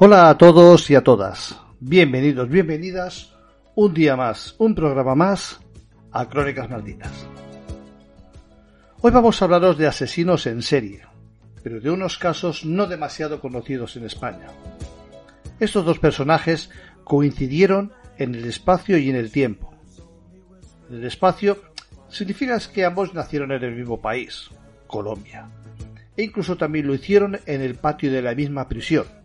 [0.00, 1.58] Hola a todos y a todas.
[1.80, 3.34] Bienvenidos, bienvenidas
[3.74, 5.58] un día más, un programa más
[6.12, 7.26] a Crónicas Malditas.
[9.00, 11.00] Hoy vamos a hablaros de asesinos en serie,
[11.64, 14.46] pero de unos casos no demasiado conocidos en España.
[15.58, 16.70] Estos dos personajes
[17.02, 19.74] coincidieron en el espacio y en el tiempo.
[20.90, 21.58] En el espacio
[22.08, 24.48] significa que ambos nacieron en el mismo país,
[24.86, 25.48] Colombia,
[26.16, 29.18] e incluso también lo hicieron en el patio de la misma prisión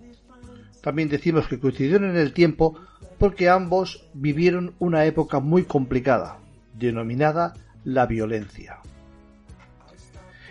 [0.84, 2.78] también decimos que coincidieron en el tiempo
[3.18, 6.40] porque ambos vivieron una época muy complicada,
[6.78, 7.54] denominada
[7.86, 8.80] la violencia.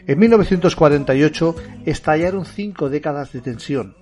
[0.06, 3.94] En 1948 estallaron cinco décadas de tensión,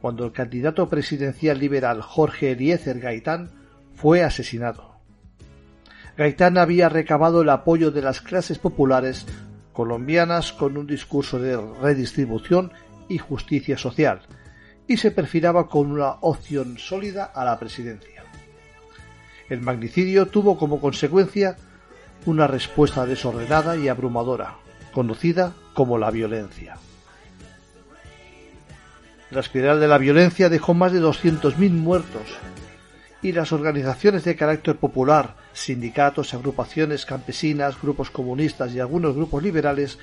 [0.00, 3.50] cuando el candidato presidencial liberal Jorge Eliezer Gaitán
[3.96, 4.94] fue asesinado.
[6.16, 9.26] Gaitán había recabado el apoyo de las clases populares
[9.72, 12.70] colombianas con un discurso de redistribución
[13.08, 14.20] y justicia social,
[14.86, 18.24] y se perfilaba con una opción sólida a la presidencia.
[19.48, 21.56] El magnicidio tuvo como consecuencia
[22.26, 24.56] una respuesta desordenada y abrumadora,
[24.92, 26.76] conocida como la violencia.
[29.30, 32.22] La espiral de la violencia dejó más de 200.000 muertos
[33.20, 39.98] y las organizaciones de carácter popular, sindicatos, agrupaciones campesinas, grupos comunistas y algunos grupos liberales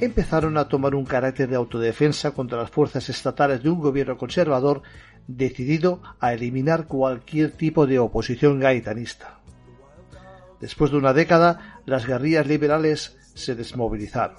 [0.00, 4.82] empezaron a tomar un carácter de autodefensa contra las fuerzas estatales de un gobierno conservador
[5.26, 9.40] decidido a eliminar cualquier tipo de oposición gaitanista.
[10.60, 14.36] Después de una década, las guerrillas liberales se desmovilizaron.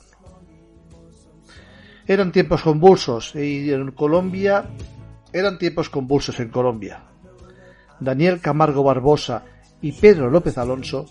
[2.06, 4.70] Eran tiempos convulsos y en Colombia
[5.34, 7.04] eran tiempos convulsos en Colombia.
[8.00, 9.44] Daniel Camargo Barbosa
[9.82, 11.06] y Pedro López Alonso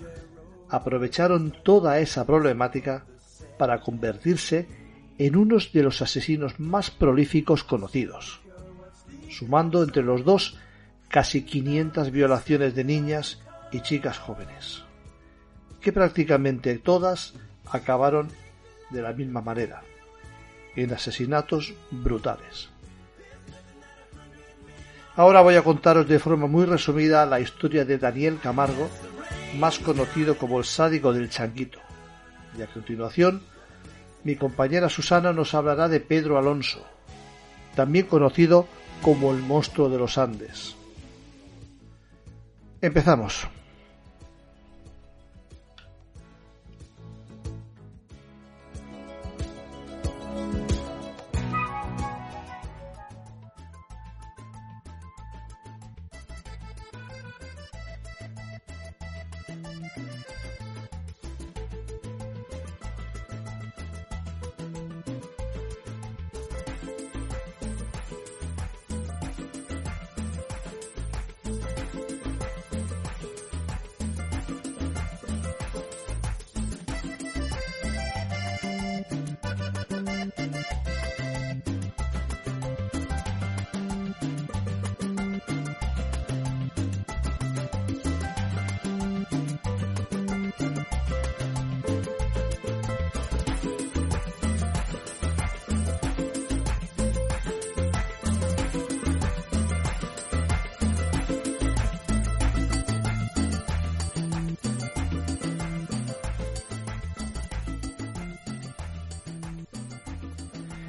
[0.69, 3.05] aprovecharon toda esa problemática
[3.57, 4.67] para convertirse
[5.19, 8.41] en uno de los asesinos más prolíficos conocidos,
[9.31, 10.59] sumando entre los dos
[11.09, 13.41] casi 500 violaciones de niñas
[13.73, 14.83] y chicas jóvenes,
[15.81, 17.35] que prácticamente todas
[17.71, 18.29] acabaron
[18.91, 19.83] de la misma manera,
[20.75, 22.69] en asesinatos brutales.
[25.17, 28.91] Ahora voy a contaros de forma muy resumida la historia de Daniel Camargo,
[29.59, 31.81] más conocido como el sádico del changuito,
[32.59, 33.43] y a continuación
[34.25, 36.85] mi compañera Susana nos hablará de Pedro Alonso,
[37.77, 38.67] también conocido
[39.01, 40.75] como el monstruo de los Andes.
[42.81, 43.47] Empezamos.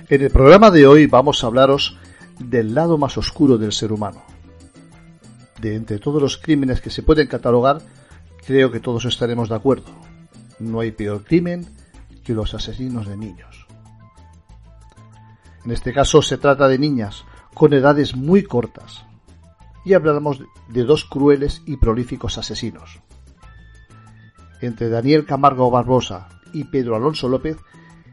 [0.10, 1.98] En el programa de hoy vamos a hablaros
[2.40, 4.24] del lado más oscuro del ser humano.
[5.60, 7.82] De entre todos los crímenes que se pueden catalogar,
[8.46, 9.92] creo que todos estaremos de acuerdo.
[10.60, 11.68] No hay peor crimen
[12.24, 13.68] que los asesinos de niños.
[15.66, 19.04] En este caso se trata de niñas con edades muy cortas.
[19.84, 20.40] Y hablaremos
[20.70, 23.02] de dos crueles y prolíficos asesinos.
[24.62, 27.58] entre Daniel Camargo Barbosa y Pedro Alonso López,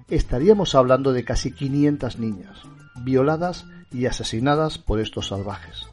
[0.08, 2.62] estaríamos hablando de casi 500 niñas,
[3.02, 5.86] violadas y asesinadas por estos salvajes.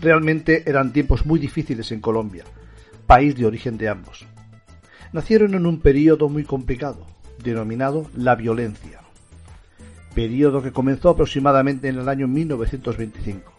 [0.00, 2.44] Realmente eran tiempos muy difíciles en Colombia,
[3.06, 4.26] país de origen de ambos.
[5.12, 7.06] Nacieron en un período muy complicado,
[7.42, 9.00] denominado la violencia,
[10.14, 13.52] período que comenzó aproximadamente en el año 1925.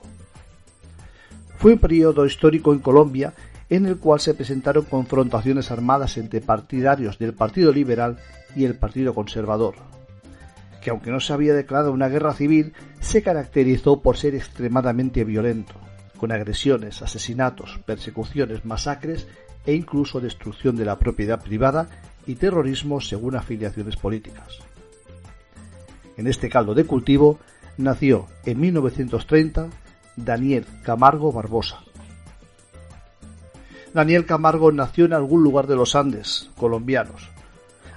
[1.57, 3.33] Fue un periodo histórico en Colombia
[3.69, 8.17] en el cual se presentaron confrontaciones armadas entre partidarios del Partido Liberal
[8.55, 9.75] y el Partido Conservador,
[10.81, 15.75] que aunque no se había declarado una guerra civil, se caracterizó por ser extremadamente violento,
[16.17, 19.27] con agresiones, asesinatos, persecuciones, masacres
[19.65, 21.89] e incluso destrucción de la propiedad privada
[22.25, 24.59] y terrorismo según afiliaciones políticas.
[26.17, 27.39] En este caldo de cultivo
[27.77, 29.69] nació en 1930
[30.17, 31.81] Daniel Camargo Barbosa,
[33.93, 37.29] Daniel Camargo nació en algún lugar de los Andes, colombianos.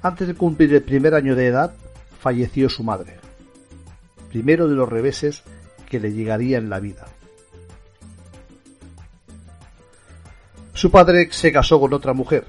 [0.02, 1.74] Antes de cumplir el primer año de edad,
[2.18, 3.18] falleció su madre.
[4.30, 5.42] Primero de los reveses
[5.88, 7.06] que le llegaría en la vida.
[10.72, 12.46] Su padre se casó con otra mujer,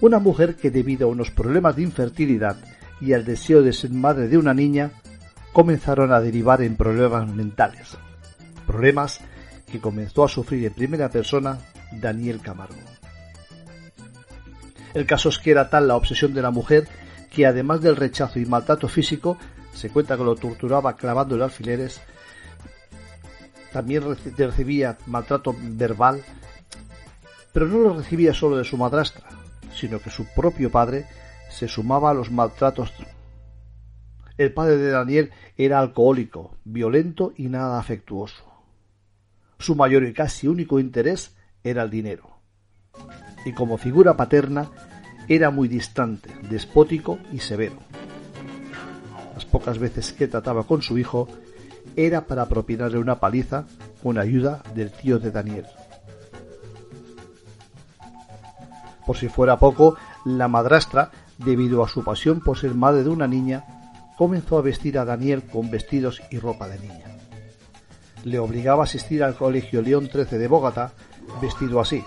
[0.00, 2.56] una mujer que debido a unos problemas de infertilidad
[3.00, 4.90] y al deseo de ser madre de una niña,
[5.52, 7.96] comenzaron a derivar en problemas mentales.
[8.66, 9.20] Problemas
[9.70, 11.58] que comenzó a sufrir en primera persona
[11.92, 12.80] Daniel Camargo.
[14.94, 16.88] El caso es que era tal la obsesión de la mujer
[17.30, 19.36] que además del rechazo y maltrato físico,
[19.74, 22.00] se cuenta que lo torturaba clavándole alfileres,
[23.72, 24.04] también
[24.38, 26.22] recibía maltrato verbal,
[27.52, 29.24] pero no lo recibía solo de su madrastra,
[29.74, 31.06] sino que su propio padre
[31.50, 32.92] se sumaba a los maltratos.
[34.38, 38.44] El padre de Daniel era alcohólico, violento y nada afectuoso.
[39.58, 41.33] Su mayor y casi único interés
[41.64, 42.30] era el dinero.
[43.44, 44.70] Y como figura paterna
[45.26, 47.76] era muy distante, despótico y severo.
[49.34, 51.26] Las pocas veces que trataba con su hijo
[51.96, 53.64] era para propinarle una paliza
[54.02, 55.66] con ayuda del tío de Daniel.
[59.06, 63.26] Por si fuera poco, la madrastra, debido a su pasión por ser madre de una
[63.26, 63.64] niña,
[64.16, 67.04] comenzó a vestir a Daniel con vestidos y ropa de niña.
[68.24, 70.92] Le obligaba a asistir al colegio León XIII de Bogotá
[71.40, 72.04] vestido así.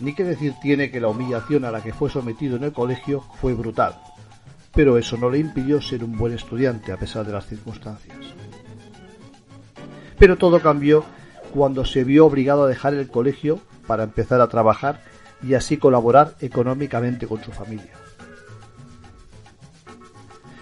[0.00, 3.24] Ni que decir tiene que la humillación a la que fue sometido en el colegio
[3.40, 3.98] fue brutal,
[4.74, 8.16] pero eso no le impidió ser un buen estudiante a pesar de las circunstancias.
[10.18, 11.04] Pero todo cambió
[11.52, 15.00] cuando se vio obligado a dejar el colegio para empezar a trabajar
[15.42, 17.92] y así colaborar económicamente con su familia.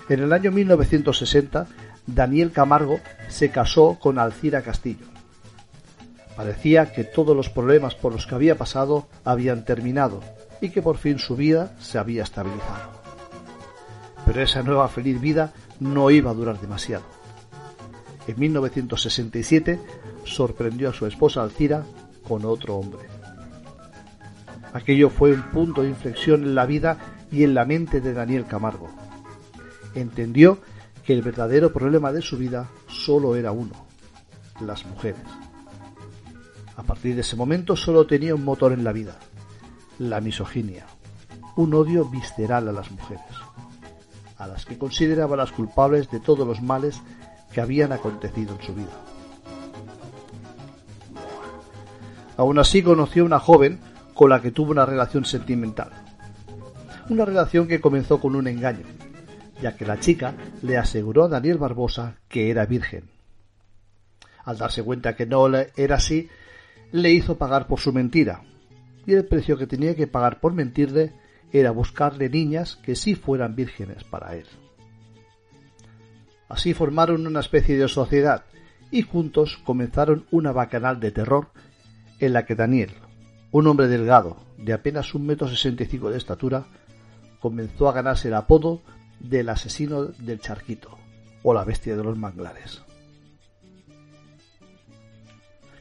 [0.09, 1.67] En el año 1960,
[2.07, 5.07] Daniel Camargo se casó con Alcira Castillo,
[6.37, 10.21] Parecía que todos los problemas por los que había pasado habían terminado
[10.61, 12.91] y que por fin su vida se había estabilizado.
[14.27, 17.05] Pero esa nueva feliz vida no iba a durar demasiado.
[18.27, 19.79] En 1967
[20.25, 21.85] sorprendió a su esposa Alcira
[22.27, 23.07] con otro hombre.
[24.73, 26.99] Aquello fue un punto de inflexión en la vida
[27.31, 28.91] y en la mente de Daniel Camargo.
[29.95, 30.59] Entendió
[31.05, 33.87] que el verdadero problema de su vida solo era uno,
[34.61, 35.23] las mujeres.
[36.77, 39.17] A partir de ese momento solo tenía un motor en la vida,
[39.99, 40.87] la misoginia,
[41.57, 43.25] un odio visceral a las mujeres,
[44.39, 47.01] a las que consideraba las culpables de todos los males
[47.53, 48.91] que habían acontecido en su vida.
[52.37, 53.79] Aún así conoció a una joven
[54.13, 55.91] con la que tuvo una relación sentimental.
[57.09, 58.87] Una relación que comenzó con un engaño,
[59.63, 63.11] ya que la chica le aseguró a Daniel Barbosa que era virgen.
[64.45, 66.29] Al darse cuenta que no era así,
[66.95, 68.45] le hizo pagar por su mentira,
[69.05, 71.13] y el precio que tenía que pagar por mentirle
[71.53, 74.47] era buscarle niñas que sí fueran vírgenes para él.
[76.49, 78.45] Así formaron una especie de sociedad
[78.93, 81.49] y juntos comenzaron una bacanal de terror
[82.21, 82.93] en la que Daniel,
[83.51, 86.65] un hombre delgado de apenas un metro sesenta y cinco de estatura,
[87.41, 88.83] comenzó a ganarse el apodo
[89.19, 90.97] del asesino del charquito
[91.43, 92.84] o la bestia de los manglares.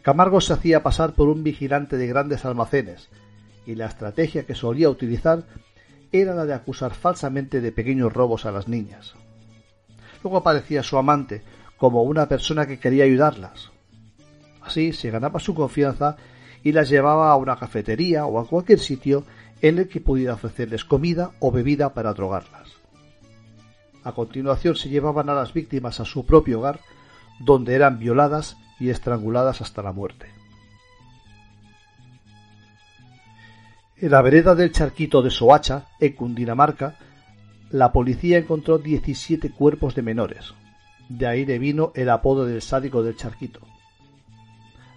[0.03, 3.10] Camargo se hacía pasar por un vigilante de grandes almacenes,
[3.65, 5.45] y la estrategia que solía utilizar
[6.12, 9.13] era la de acusar falsamente de pequeños robos a las niñas.
[10.22, 11.41] Luego aparecía su amante
[11.77, 13.72] como una persona que quería ayudarlas.
[14.62, 16.17] Así se ganaba su confianza
[16.63, 19.24] y las llevaba a una cafetería o a cualquier sitio
[19.62, 22.67] en el que pudiera ofrecerles comida o bebida para drogarlas.
[24.03, 26.81] A continuación se llevaban a las víctimas a su propio hogar,
[27.39, 30.27] donde eran violadas y estranguladas hasta la muerte.
[33.95, 36.97] En la vereda del charquito de Soacha, en Cundinamarca,
[37.71, 40.53] la policía encontró 17 cuerpos de menores.
[41.07, 43.61] De ahí le vino el apodo del sádico del charquito.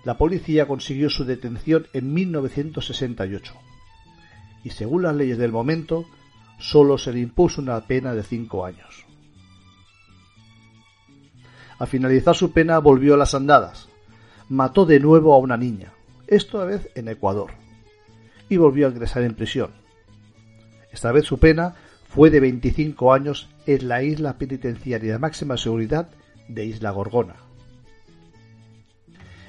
[0.04, 3.54] La policía consiguió su detención en 1968
[4.64, 6.04] y según las leyes del momento
[6.58, 9.05] solo se le impuso una pena de cinco años.
[11.78, 13.88] Al finalizar su pena volvió a las andadas.
[14.48, 15.92] Mató de nuevo a una niña,
[16.26, 17.50] esta vez en Ecuador,
[18.48, 19.70] y volvió a ingresar en prisión.
[20.92, 21.74] Esta vez su pena
[22.08, 26.08] fue de 25 años en la isla penitenciaria de máxima seguridad
[26.48, 27.36] de Isla Gorgona.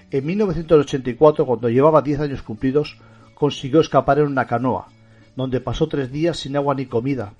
[0.09, 2.97] En 1984, cuando llevaba 10 años cumplidos,
[3.35, 4.87] consiguió escapar en una canoa,
[5.35, 7.33] donde pasó tres días sin agua ni comida,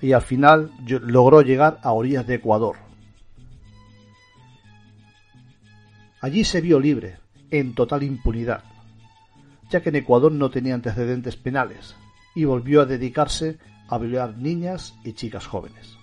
[0.00, 2.76] y al final logró llegar a orillas de Ecuador.
[6.22, 7.16] Allí se vio libre,
[7.50, 8.62] en total impunidad,
[9.70, 11.96] ya que en Ecuador no tenía antecedentes penales,
[12.36, 15.98] y volvió a dedicarse a violar niñas y chicas jóvenes.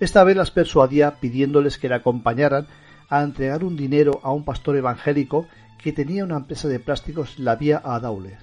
[0.00, 2.66] Esta vez las persuadía pidiéndoles que le acompañaran
[3.08, 5.46] a entregar un dinero a un pastor evangélico
[5.82, 8.36] que tenía una empresa de plásticos la vía a Daule.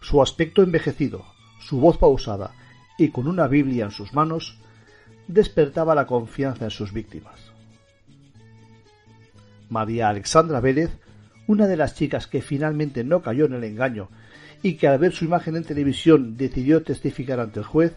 [0.00, 1.24] Su aspecto envejecido,
[1.60, 2.50] su voz pausada
[2.98, 4.58] y con una Biblia en sus manos
[5.28, 7.47] despertaba la confianza en sus víctimas.
[9.68, 10.90] María Alexandra Vélez,
[11.46, 14.08] una de las chicas que finalmente no cayó en el engaño
[14.62, 17.94] y que al ver su imagen en televisión decidió testificar ante el juez,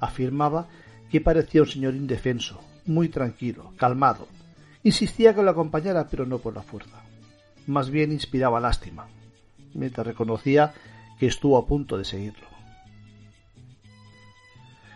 [0.00, 0.68] afirmaba
[1.10, 4.28] que parecía un señor indefenso, muy tranquilo, calmado.
[4.82, 7.02] Insistía que lo acompañara, pero no por la fuerza.
[7.66, 9.06] Más bien inspiraba lástima,
[9.74, 10.72] mientras reconocía
[11.18, 12.46] que estuvo a punto de seguirlo.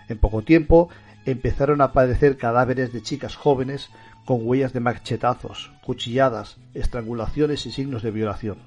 [0.09, 0.89] En poco tiempo
[1.25, 3.91] empezaron a aparecer cadáveres de chicas jóvenes
[4.27, 8.59] con huellas de machetazos, cuchilladas, estrangulaciones y signos de violación.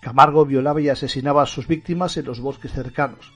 [0.00, 3.32] Camargo violaba y asesinaba a sus víctimas en los bosques cercanos,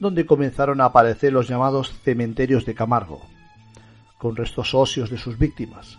[0.00, 3.20] donde comenzaron a aparecer los llamados cementerios de Camargo,
[4.16, 5.98] con restos óseos de sus víctimas.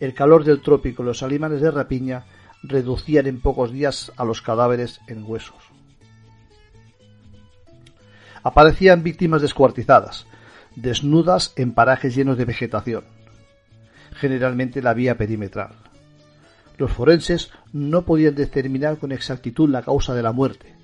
[0.00, 2.24] El calor del trópico y los animales de rapiña
[2.64, 5.62] reducían en pocos días a los cadáveres en huesos.
[8.42, 10.26] Aparecían víctimas descuartizadas,
[10.74, 13.15] desnudas en parajes llenos de vegetación,
[14.18, 15.70] generalmente la vía perimetral.
[16.78, 20.74] Los forenses no podían determinar con exactitud la causa de la muerte,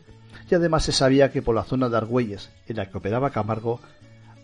[0.51, 3.81] y además se sabía que por la zona de Argüelles, en la que operaba Camargo,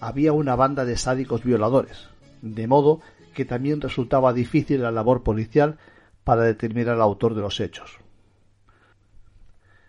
[0.00, 2.09] había una banda de sádicos violadores,
[2.40, 3.00] de modo
[3.35, 5.78] que también resultaba difícil la labor policial
[6.25, 7.99] para determinar al autor de los hechos.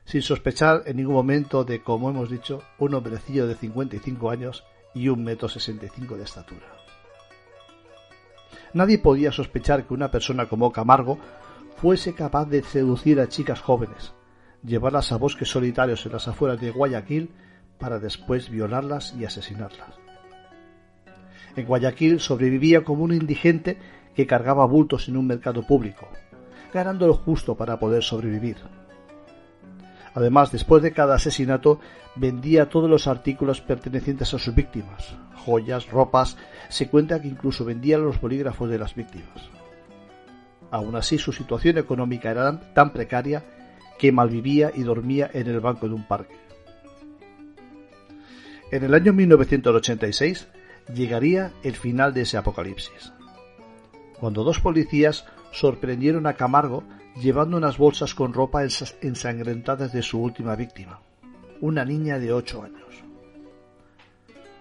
[0.05, 4.63] Sin sospechar en ningún momento de, como hemos dicho, un hombrecillo de 55 años
[4.93, 6.78] y un metro sesenta de estatura.
[8.73, 11.17] Nadie podía sospechar que una persona como Camargo
[11.77, 14.13] fuese capaz de seducir a chicas jóvenes,
[14.63, 17.29] llevarlas a bosques solitarios en las afueras de Guayaquil
[17.79, 19.95] para después violarlas y asesinarlas.
[21.55, 23.77] En Guayaquil sobrevivía como un indigente
[24.15, 26.07] que cargaba bultos en un mercado público,
[26.73, 28.57] ganando lo justo para poder sobrevivir.
[30.13, 31.79] Además, después de cada asesinato,
[32.15, 36.37] vendía todos los artículos pertenecientes a sus víctimas, joyas, ropas,
[36.69, 39.49] se cuenta que incluso vendía los bolígrafos de las víctimas.
[40.71, 43.43] Aún así, su situación económica era tan precaria
[43.97, 46.35] que malvivía y dormía en el banco de un parque.
[48.71, 50.47] En el año 1986
[50.93, 53.13] llegaría el final de ese apocalipsis,
[54.19, 56.83] cuando dos policías sorprendieron a Camargo
[57.15, 61.01] llevando unas bolsas con ropa ensangrentadas de su última víctima,
[61.61, 63.03] una niña de ocho años.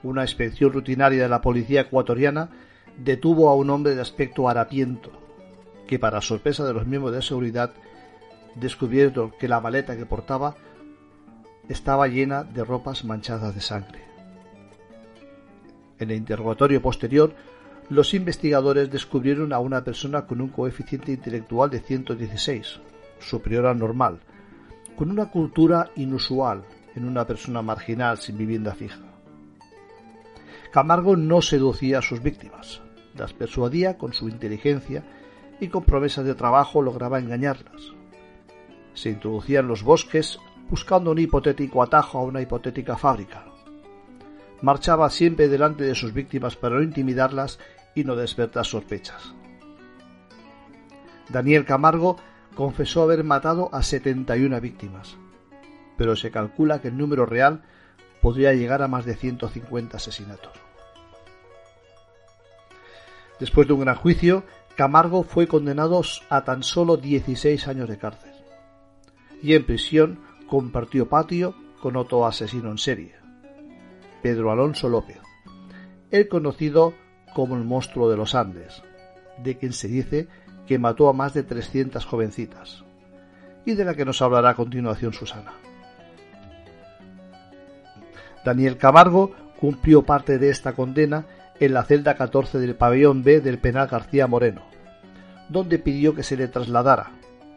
[0.03, 2.51] Una inspección rutinaria de la policía ecuatoriana
[2.97, 5.11] detuvo a un hombre de aspecto harapiento,
[5.87, 7.73] que para sorpresa de los miembros de seguridad
[8.55, 10.57] descubrieron que la maleta que portaba
[11.69, 14.01] estaba llena de ropas manchadas de sangre.
[15.99, 17.35] En el interrogatorio posterior
[17.91, 22.81] los investigadores descubrieron a una persona con un coeficiente intelectual de 116,
[23.19, 24.21] superior al normal,
[24.97, 26.65] con una cultura inusual
[26.95, 29.01] en una persona marginal sin vivienda fija.
[30.73, 32.83] Camargo no seducía a sus víctimas,
[33.17, 35.03] las persuadía con su inteligencia
[35.61, 37.93] y con promesas de trabajo lograba engañarlas.
[38.93, 43.45] Se introducía en los bosques buscando un hipotético atajo a una hipotética fábrica.
[44.61, 47.59] Marchaba siempre delante de sus víctimas para no intimidarlas
[47.99, 49.35] y no despertar sospechas.
[51.29, 52.17] Daniel Camargo
[52.55, 55.17] confesó haber matado a 71 víctimas,
[55.97, 57.63] pero se calcula que el número real
[58.23, 60.53] podría llegar a más de 150 asesinatos.
[63.41, 64.45] Después de un gran juicio,
[64.77, 68.33] Camargo fue condenado a tan solo 16 años de cárcel.
[69.43, 73.15] y en prisión compartió patio con otro asesino en serie,
[74.21, 75.21] Pedro Alonso López,
[76.11, 76.95] el conocido
[77.35, 78.83] como el monstruo de los Andes,
[79.43, 80.29] de quien se dice
[80.67, 82.85] que mató a más de 300 jovencitas,
[83.65, 85.53] y de la que nos hablará a continuación Susana.
[88.45, 91.27] Daniel Camargo cumplió parte de esta condena
[91.61, 94.63] en la celda 14 del pabellón B del penal García Moreno,
[95.49, 97.11] donde pidió que se le trasladara,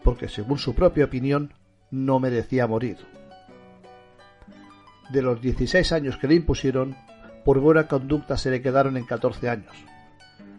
[0.03, 1.53] porque según su propia opinión
[1.91, 2.97] no merecía morir.
[5.11, 6.95] De los 16 años que le impusieron,
[7.43, 9.73] por buena conducta se le quedaron en 14 años,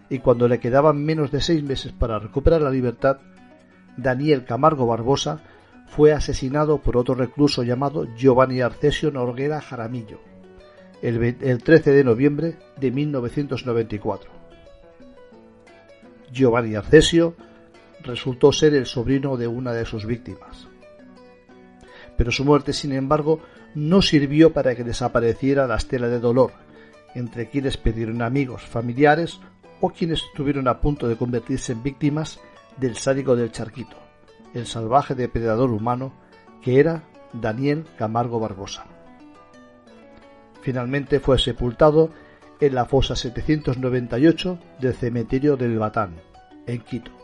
[0.09, 3.19] y cuando le quedaban menos de seis meses para recuperar la libertad,
[3.97, 5.41] Daniel Camargo Barbosa
[5.87, 10.21] fue asesinado por otro recluso llamado Giovanni Arcesio Norguera Jaramillo,
[11.03, 14.31] el 13 de noviembre de 1994.
[16.33, 17.35] Giovanni Arcesio
[18.03, 20.69] resultó ser el sobrino de una de sus víctimas.
[22.17, 23.41] Pero su muerte, sin embargo,
[23.75, 26.53] no sirvió para que desapareciera la estela de dolor
[27.15, 29.41] entre quienes pidieron amigos, familiares
[29.81, 32.41] o quienes estuvieron a punto de convertirse en víctimas
[32.77, 33.97] del sádico del charquito,
[34.55, 36.13] el salvaje depredador humano
[36.63, 38.87] que era Daniel Camargo Barbosa.
[40.63, 42.11] Finalmente fue sepultado
[42.61, 46.15] en la fosa 798 del cementerio del Batán,
[46.67, 47.22] en Quito.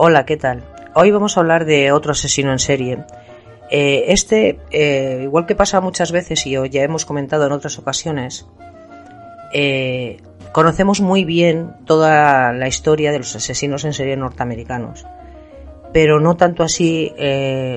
[0.00, 0.62] Hola, ¿qué tal?
[0.94, 3.04] Hoy vamos a hablar de otro asesino en serie.
[3.68, 8.46] Eh, este, eh, igual que pasa muchas veces y ya hemos comentado en otras ocasiones,
[9.52, 10.18] eh,
[10.52, 15.04] conocemos muy bien toda la historia de los asesinos en serie norteamericanos,
[15.92, 17.12] pero no tanto así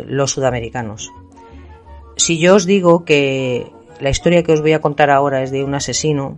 [0.06, 1.10] los sudamericanos.
[2.18, 3.66] Si yo os digo que
[4.00, 6.38] la historia que os voy a contar ahora es de un asesino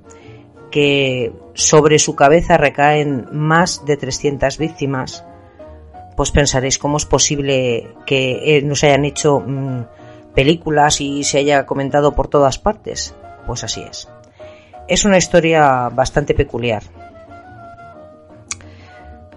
[0.72, 5.26] que sobre su cabeza recaen más de 300 víctimas,
[6.16, 9.84] pues pensaréis cómo es posible que eh, no se hayan hecho mm,
[10.34, 13.16] películas y se haya comentado por todas partes.
[13.46, 14.10] Pues así es.
[14.88, 16.84] Es una historia bastante peculiar.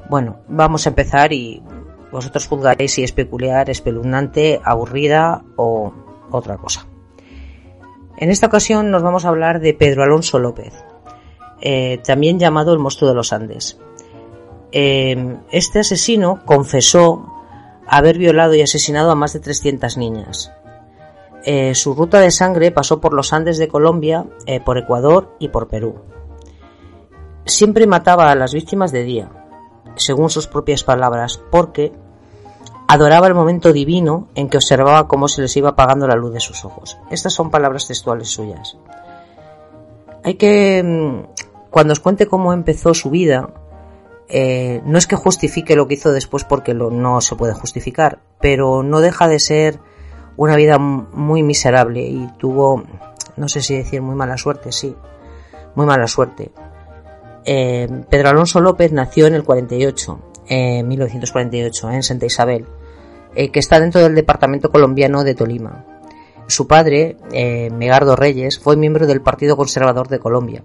[0.08, 1.62] Bueno, vamos a empezar y
[2.12, 5.92] vosotros juzgaréis si es peculiar, espeluznante, aburrida o
[6.30, 6.86] otra cosa.
[8.18, 10.72] En esta ocasión nos vamos a hablar de Pedro Alonso López,
[11.60, 13.78] eh, también llamado el monstruo de los Andes.
[14.78, 17.32] Em, este asesino confesó
[17.86, 20.52] haber violado y asesinado a más de 300 niñas.
[21.46, 25.48] Eh, su ruta de sangre pasó por los Andes de Colombia, eh, por Ecuador y
[25.48, 25.94] por Perú.
[27.46, 29.30] Siempre mataba a las víctimas de día,
[29.94, 31.94] según sus propias palabras, porque
[32.86, 36.40] adoraba el momento divino en que observaba cómo se les iba apagando la luz de
[36.40, 36.98] sus ojos.
[37.10, 38.76] Estas son palabras textuales suyas.
[40.22, 43.48] Hay que, mm, cuando os cuente cómo empezó su vida,
[44.28, 48.20] eh, no es que justifique lo que hizo después porque lo, no se puede justificar,
[48.40, 49.78] pero no deja de ser
[50.36, 52.82] una vida muy miserable y tuvo,
[53.36, 54.94] no sé si decir muy mala suerte, sí,
[55.74, 56.50] muy mala suerte.
[57.44, 62.66] Eh, Pedro Alonso López nació en el 48, en 1948, en Santa Isabel,
[63.36, 65.84] eh, que está dentro del departamento colombiano de Tolima.
[66.48, 67.16] Su padre,
[67.72, 70.62] Megardo Reyes, fue miembro del Partido Conservador de Colombia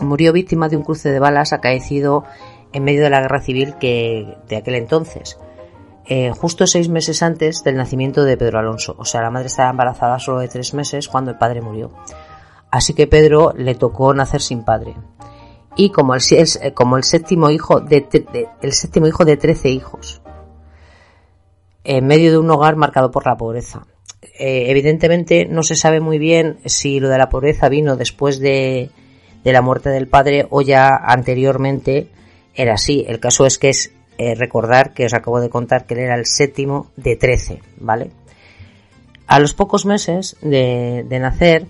[0.00, 2.24] murió víctima de un cruce de balas acaecido
[2.72, 5.38] en medio de la guerra civil que, de aquel entonces.
[6.06, 8.96] eh, justo seis meses antes del nacimiento de Pedro Alonso.
[8.98, 11.92] O sea, la madre estaba embarazada solo de tres meses cuando el padre murió.
[12.70, 14.96] Así que Pedro le tocó nacer sin padre.
[15.76, 16.22] Y como el,
[16.74, 18.08] como el séptimo hijo de,
[18.60, 20.20] el séptimo hijo de trece hijos.
[21.84, 23.86] En medio de un hogar marcado por la pobreza.
[24.38, 28.90] Eh, evidentemente no se sabe muy bien si lo de la pobreza vino después de,
[29.44, 32.08] de la muerte del padre o ya anteriormente
[32.54, 33.04] era así.
[33.08, 36.14] El caso es que es eh, recordar que os acabo de contar que él era
[36.14, 38.10] el séptimo de trece, ¿vale?
[39.26, 41.66] A los pocos meses de, nacer,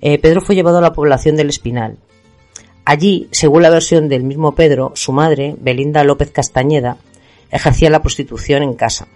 [0.00, 1.96] eh, Pedro fue llevado a la población del Espinal.
[2.84, 6.98] Allí, según la versión del mismo Pedro, su madre, Belinda López Castañeda,
[7.50, 9.06] ejercía la prostitución en casa.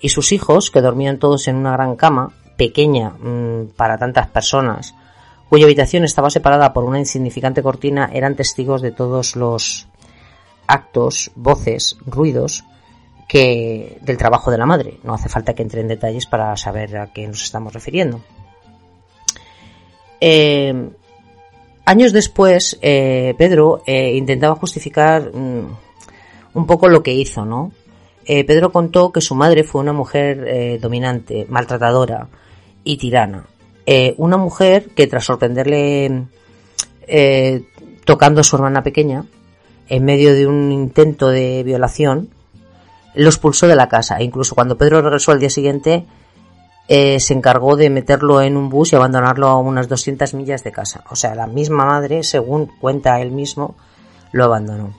[0.00, 4.94] Y sus hijos, que dormían todos en una gran cama, pequeña mm, para tantas personas,
[5.48, 9.88] cuya habitación estaba separada por una insignificante cortina, eran testigos de todos los
[10.66, 12.64] actos, voces, ruidos
[13.28, 14.98] que del trabajo de la madre.
[15.02, 18.20] No hace falta que entre en detalles para saber a qué nos estamos refiriendo.
[20.20, 20.90] Eh,
[21.84, 25.66] años después, eh, Pedro eh, intentaba justificar mm,
[26.54, 27.72] un poco lo que hizo, ¿no?
[28.26, 32.26] Pedro contó que su madre fue una mujer dominante, maltratadora
[32.82, 33.44] y tirana.
[34.16, 36.26] Una mujer que tras sorprenderle
[38.04, 39.24] tocando a su hermana pequeña,
[39.88, 42.30] en medio de un intento de violación,
[43.14, 44.18] lo expulsó de la casa.
[44.18, 46.06] E incluso cuando Pedro regresó al día siguiente,
[46.88, 50.72] eh, se encargó de meterlo en un bus y abandonarlo a unas 200 millas de
[50.72, 51.04] casa.
[51.10, 53.74] O sea, la misma madre, según cuenta él mismo,
[54.32, 54.92] lo abandonó.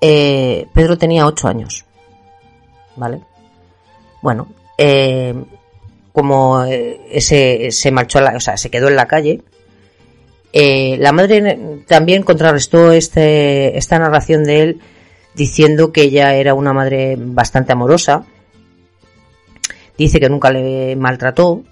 [0.00, 1.84] Eh, Pedro tenía 8 años.
[2.96, 3.20] ¿Vale?
[4.22, 5.34] Bueno, eh,
[6.18, 9.42] como ese se marchó, o sea, se quedó en la calle,
[10.52, 14.80] eh, la madre también contrarrestó este, esta narración de él
[15.34, 18.24] diciendo que ella era una madre bastante amorosa.
[19.96, 21.62] Dice que nunca le maltrató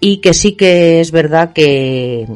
[0.00, 2.26] y que sí que es verdad que,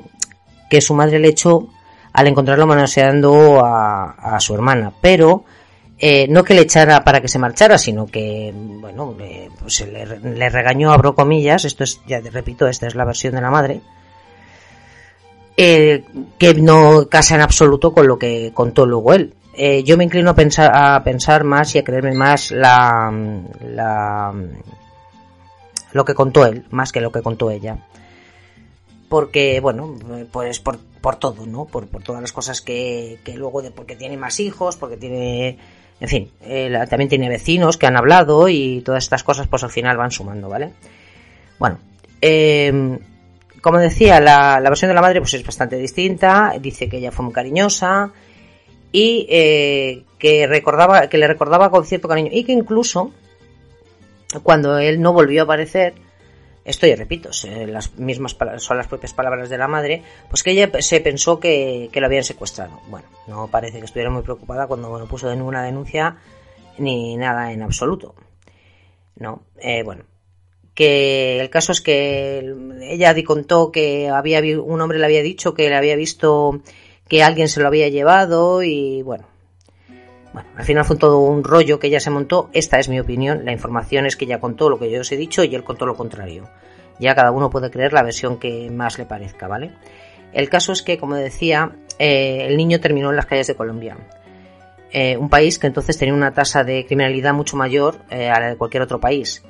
[0.70, 1.68] que su madre le echó
[2.12, 5.44] al encontrarlo manoseando a, su hermana, pero
[6.02, 9.14] eh, no que le echara para que se marchara, sino que, bueno,
[9.60, 13.50] pues le, regañó, abro comillas, esto es, ya repito, esta es la versión de la
[13.50, 13.82] madre,
[15.58, 16.02] eh,
[16.38, 19.34] que no casa en absoluto con lo que contó luego él.
[19.52, 23.12] Eh, yo me inclino a pensar, a pensar más y a creerme más la,
[23.62, 24.32] la,
[25.92, 27.76] lo que contó él, más que lo que contó ella.
[29.10, 29.96] Porque, bueno,
[30.32, 31.66] pues por, por todo, ¿no?
[31.66, 35.58] Por, por todas las cosas que, que luego, de, porque tiene más hijos, porque tiene,
[36.00, 36.30] en fin,
[36.88, 40.48] también tiene vecinos que han hablado y todas estas cosas, pues al final van sumando,
[40.48, 40.72] ¿vale?
[41.58, 41.78] Bueno,
[42.22, 42.98] eh,
[43.60, 46.54] como decía, la, versión de la madre pues es bastante distinta.
[46.60, 48.12] Dice que ella fue muy cariñosa
[48.92, 53.12] y eh, que recordaba, que le recordaba con cierto cariño y que incluso
[54.42, 55.94] cuando él no volvió a aparecer,
[56.64, 57.30] esto ya repito,
[57.66, 61.90] las mismas son las propias palabras de la madre, pues que ella se pensó que,
[61.92, 62.80] lo habían secuestrado.
[62.88, 66.16] Bueno, no parece que estuviera muy preocupada cuando no puso ninguna denuncia
[66.78, 68.14] ni nada en absoluto.
[69.16, 70.04] No, eh, bueno,
[70.74, 75.68] que el caso es que ella contó que había un hombre le había dicho que
[75.68, 76.60] le había visto
[77.08, 79.29] que alguien se lo había llevado y bueno
[80.32, 82.50] bueno, al final fue todo un rollo que ella se montó.
[82.52, 83.44] Esta es mi opinión.
[83.44, 85.86] La información es que ella contó lo que yo os he dicho y él contó
[85.86, 86.48] lo contrario.
[86.98, 89.72] Ya cada uno puede creer la versión que más le parezca, ¿vale?
[90.32, 93.96] El caso es que, como decía, eh, el niño terminó en las calles de Colombia.
[94.92, 98.48] Eh, un país que entonces tenía una tasa de criminalidad mucho mayor eh, a la
[98.50, 99.44] de cualquier otro país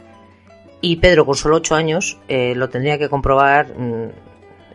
[0.83, 4.11] y Pedro con solo 8 años lo tendría que comprobar mm,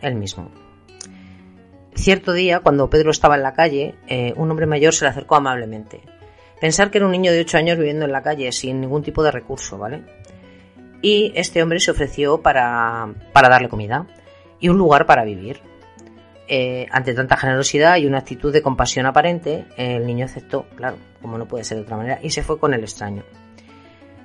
[0.02, 0.50] él mismo.
[1.96, 5.34] Cierto día, cuando Pedro estaba en la calle, eh, un hombre mayor se le acercó
[5.34, 6.02] amablemente.
[6.60, 9.22] Pensar que era un niño de 8 años viviendo en la calle sin ningún tipo
[9.22, 10.04] de recurso, ¿vale?
[11.00, 14.06] Y este hombre se ofreció para, para darle comida
[14.60, 15.60] y un lugar para vivir.
[16.48, 21.38] Eh, ante tanta generosidad y una actitud de compasión aparente, el niño aceptó, claro, como
[21.38, 23.24] no puede ser de otra manera, y se fue con el extraño.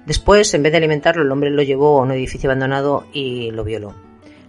[0.06, 3.64] Después, en vez de alimentarlo, el hombre lo llevó a un edificio abandonado y lo
[3.64, 3.96] violó.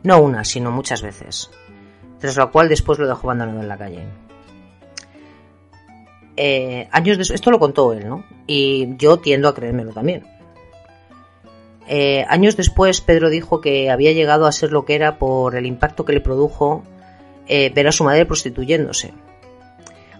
[0.03, 1.51] No una, sino muchas veces.
[2.23, 4.05] Tras lo cual después lo dejó abandonado en la calle.
[6.37, 8.25] Eh, años después, esto lo contó él, ¿no?
[8.47, 10.25] Y yo tiendo a creérmelo también.
[11.89, 15.67] Eh, años después, Pedro dijo que había llegado a ser lo que era por el
[15.67, 16.85] impacto que le produjo
[17.49, 19.13] eh, ver a su madre prostituyéndose.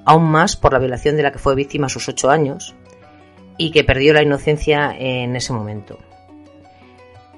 [0.05, 2.75] Aún más por la violación de la que fue víctima a sus ocho años
[3.59, 6.01] y que perdió la inocencia en ese momento.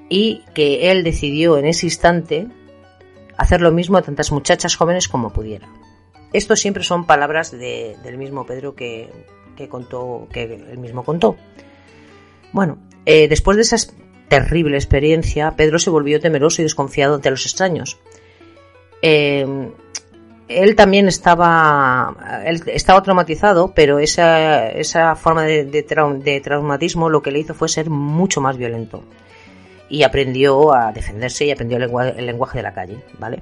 [0.09, 2.47] Y que él decidió en ese instante
[3.37, 5.67] hacer lo mismo a tantas muchachas jóvenes como pudiera.
[6.33, 9.09] Esto siempre son palabras del mismo Pedro que,
[9.69, 11.37] contó, que él mismo contó.
[12.51, 13.77] Bueno, eh, después de esa
[14.27, 17.99] terrible experiencia, Pedro se volvió temeroso y desconfiado ante los extraños.
[19.01, 19.71] Eh,
[20.47, 27.53] él también estaba, estaba traumatizado, pero esa, esa forma de, traumatismo lo que le hizo
[27.53, 29.03] fue ser mucho más violento.
[29.89, 33.41] Y aprendió a defenderse y aprendió el lenguaje, de la calle, ¿vale?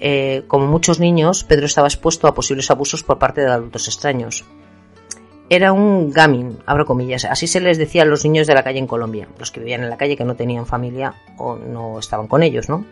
[0.00, 4.44] Eh, como muchos niños, Pedro estaba expuesto a posibles abusos por parte de adultos extraños.
[5.50, 8.78] Era un gamin, abro comillas, así se les decía a los niños de la calle
[8.78, 12.26] en Colombia, los que vivían en la calle que no tenían familia o no estaban
[12.26, 12.84] con ellos, ¿no?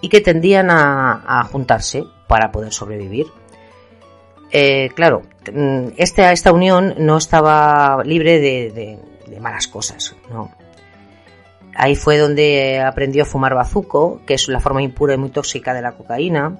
[0.00, 3.26] y que tendían a, juntarse para poder sobrevivir.
[4.50, 8.98] Eh, claro, mm, esta, unión no estaba libre de,
[9.40, 10.52] malas cosas, ¿no?
[11.74, 15.74] Ahí fue donde aprendió a fumar bazuco, que es la forma impura y muy tóxica
[15.74, 16.58] de la cocaína,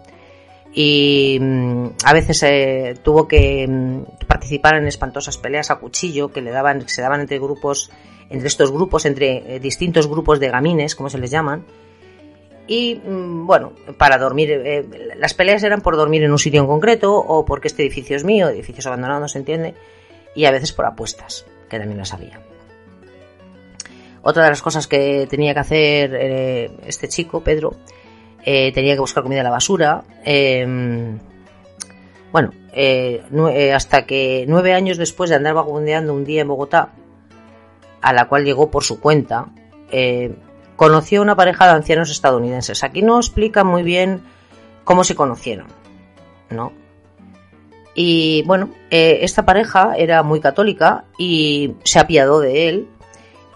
[0.73, 6.41] y mm, a veces eh, tuvo que mm, participar en espantosas peleas a cuchillo que
[6.41, 7.91] le daban, se daban entre grupos,
[8.29, 11.65] entre estos grupos, entre eh, distintos grupos de gamines, como se les llaman,
[12.71, 16.69] y mm, bueno, para dormir, eh, las peleas eran por dormir en un sitio en
[16.69, 19.75] concreto o porque este edificio es mío, edificios abandonados, se entiende,
[20.37, 22.41] y a veces por apuestas, que también las había.
[24.23, 27.75] Otra de las cosas que tenía que hacer eh, este chico, Pedro,
[28.45, 30.05] eh, tenía que buscar comida en la basura.
[30.25, 31.19] Em,
[32.33, 32.53] bueno,
[33.75, 36.91] hasta que nueve años después de andar vagabundeando un día en Bogotá,
[38.01, 39.49] a la cual llegó por su cuenta,
[40.77, 42.85] conoció a una pareja de ancianos estadounidenses.
[42.85, 44.23] Aquí no explica muy bien
[44.85, 45.67] cómo se conocieron,
[46.49, 46.73] ¿no?
[47.95, 52.89] Y bueno, eh, esta pareja era muy católica y se apiadó de él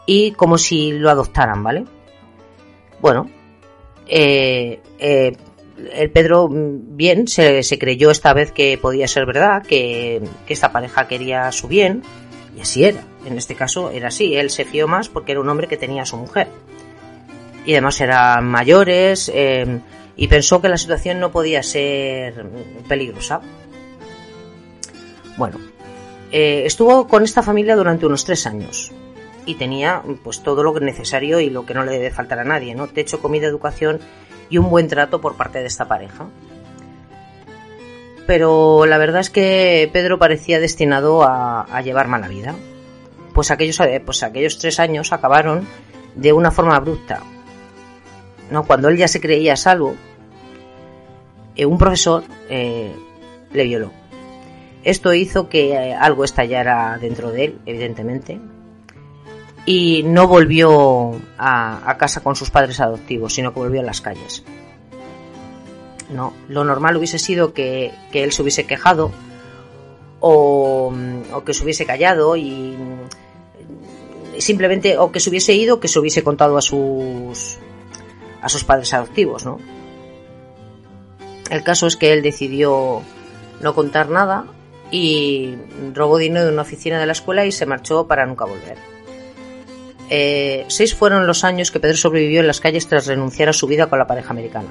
[0.06, 1.84] y como si lo adoptaran, ¿vale?
[3.00, 3.30] Bueno,
[4.06, 5.36] eh, eh,
[5.92, 11.08] el Pedro mm, bien se, creyó esta vez que podía ser verdad, que, esta pareja
[11.08, 12.02] quería su bien,
[12.56, 13.02] y así era.
[13.26, 16.02] En este caso era así, él se fió más porque era un hombre que tenía
[16.02, 16.48] a su mujer
[17.66, 19.80] y además eran mayores eh,
[20.16, 22.46] y pensó que la situación no podía ser
[22.88, 23.40] peligrosa.
[25.36, 25.58] Bueno,
[26.30, 28.92] eh, estuvo con esta familia durante unos tres años
[29.46, 32.74] y tenía pues todo lo necesario y lo que no le debe faltar a nadie,
[32.74, 32.86] ¿no?
[32.86, 34.00] Techo, comida, educación
[34.48, 36.26] y un buen trato por parte de esta pareja.
[38.26, 42.54] Pero la verdad es que Pedro parecía destinado a, llevar mala vida.
[43.34, 45.66] Pues aquellos, pues aquellos tres años acabaron
[46.14, 47.20] de una forma abrupta,
[48.50, 48.64] ¿no?
[48.64, 49.96] Cuando él ya se creía salvo,
[51.56, 52.94] eh, un profesor eh,
[53.52, 53.90] le violó.
[54.84, 58.38] Esto hizo que eh, algo estallara dentro de él, evidentemente,
[59.66, 64.44] y no volvió a, casa con sus padres adoptivos, sino que volvió a las calles.
[66.10, 69.10] No, lo normal hubiese sido que, él se hubiese quejado
[70.20, 70.92] o,
[71.32, 72.76] o, que se hubiese callado y
[74.38, 77.58] simplemente o que se hubiese ido, que se hubiese contado a sus
[78.42, 79.58] a sus padres adoptivos, ¿no?
[81.50, 83.02] El caso es que él decidió
[83.60, 84.44] no contar nada
[84.90, 85.54] y
[85.94, 88.93] robó dinero de una oficina de la escuela y se marchó para nunca volver.
[90.10, 93.66] Eh, seis fueron los años que Pedro sobrevivió en las calles tras renunciar a su
[93.66, 94.68] vida con la pareja americana.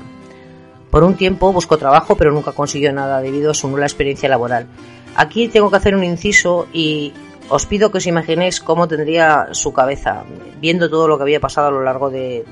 [0.91, 4.67] Por un tiempo buscó trabajo pero nunca consiguió nada debido a su nula experiencia laboral.
[5.15, 7.13] Aquí tengo que hacer un inciso y
[7.49, 10.23] os pido que os imaginéis cómo tendría su cabeza
[10.59, 12.45] viendo todo lo que había pasado a lo largo de,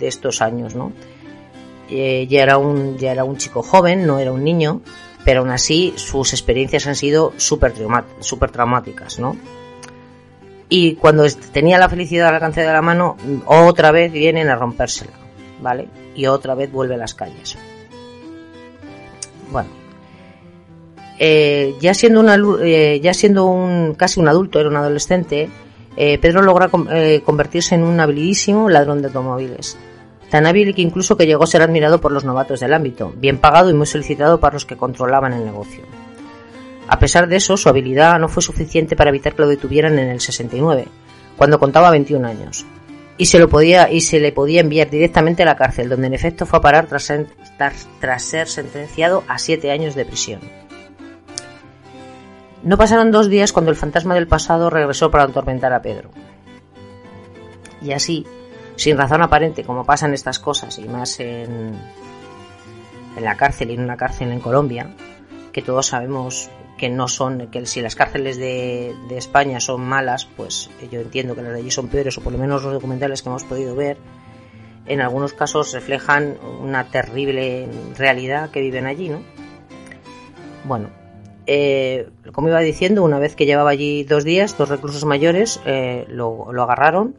[0.00, 0.92] estos años, ¿no?
[1.90, 4.80] Eh, ya, era un, ya era un chico joven, no era un niño,
[5.24, 7.72] pero aún así sus experiencias han sido súper
[8.52, 9.36] traumáticas, ¿no?
[10.68, 15.12] Y cuando tenía la felicidad al alcance de la mano, otra vez vienen a rompérsela,
[15.60, 15.88] ¿vale?
[16.14, 17.56] Y otra vez vuelve a las calles.
[19.50, 19.68] Bueno,
[21.18, 25.48] eh, ya siendo una, eh, ya siendo un casi un adulto, era un adolescente,
[25.96, 29.76] eh, Pedro logra convertirse en un habilidísimo ladrón de automóviles.
[30.30, 33.38] Tan hábil que incluso que llegó a ser admirado por los novatos del ámbito, bien
[33.38, 35.82] pagado y muy solicitado para los que controlaban el negocio.
[36.94, 40.10] A pesar de eso, su habilidad no fue suficiente para evitar que lo detuvieran en
[40.10, 40.86] el 69,
[41.36, 42.64] cuando contaba 21 años,
[43.18, 46.14] y se, lo podía, y se le podía enviar directamente a la cárcel, donde en
[46.14, 50.40] efecto fue a parar tras ser sentenciado a 7 años de prisión.
[52.62, 56.10] No pasaron dos días cuando el fantasma del pasado regresó para atormentar a Pedro.
[57.82, 58.24] Y así,
[58.76, 61.74] sin razón aparente, como pasan estas cosas, y más en,
[63.16, 64.94] en la cárcel y en una cárcel en Colombia,
[65.50, 70.70] que todos sabemos que no son, que si las cárceles de, España son malas, pues
[70.90, 73.28] yo entiendo que las de allí son peores, o por lo menos los documentales que
[73.28, 73.96] hemos podido ver,
[74.86, 79.22] en algunos casos reflejan una terrible realidad que viven allí, ¿no?
[80.64, 80.90] Bueno,
[81.46, 86.06] eh, como iba diciendo, una vez que llevaba allí dos días, dos reclusos mayores eh,
[86.08, 87.16] lo, agarraron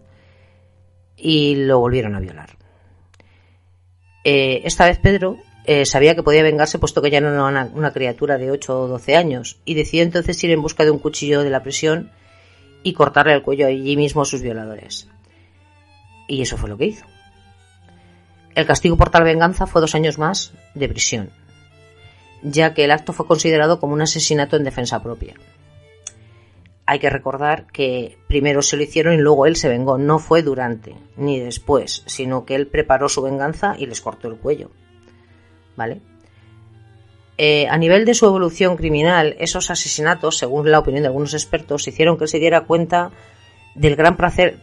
[1.16, 2.58] y lo volvieron a violar.
[4.24, 5.38] Eh, esta vez Pedro
[5.86, 8.88] sabía que podía vengarse puesto que ya no era una, una, criatura de 8 o
[8.88, 12.12] 12 años y decidió entonces ir en busca de un cuchillo de la prisión
[12.84, 15.08] y cortarle el cuello allí mismo a sus violadores.
[16.28, 17.06] Y eso fue lo que hizo.
[18.54, 21.32] El castigo por tal venganza fue dos años más de prisión
[22.46, 25.34] ya que el acto fue considerado como un asesinato en defensa propia.
[26.86, 29.98] Hay que recordar que primero se lo hicieron y luego él se vengó.
[29.98, 34.38] No fue durante ni después, sino que él preparó su venganza y les cortó el
[34.38, 34.70] cuello.
[35.76, 36.02] ¿Vale?
[37.38, 41.88] Eh, a nivel de su evolución criminal, esos asesinatos, según la opinión de algunos expertos,
[41.88, 43.12] hicieron que se diera cuenta
[43.76, 44.58] del gran placer,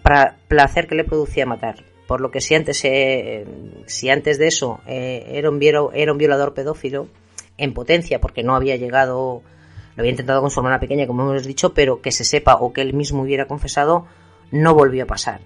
[0.49, 1.85] placer que le producía matar.
[2.07, 3.47] Por lo que si antes, eh,
[3.87, 7.09] si antes de eso eh, era, un, era un violador pedófilo,
[7.59, 9.43] en potencia porque no había llegado,
[9.95, 12.73] lo había intentado con su hermana pequeña, como hemos dicho, pero que se sepa o
[12.73, 14.07] que él mismo hubiera confesado,
[14.51, 15.41] no volvió a pasar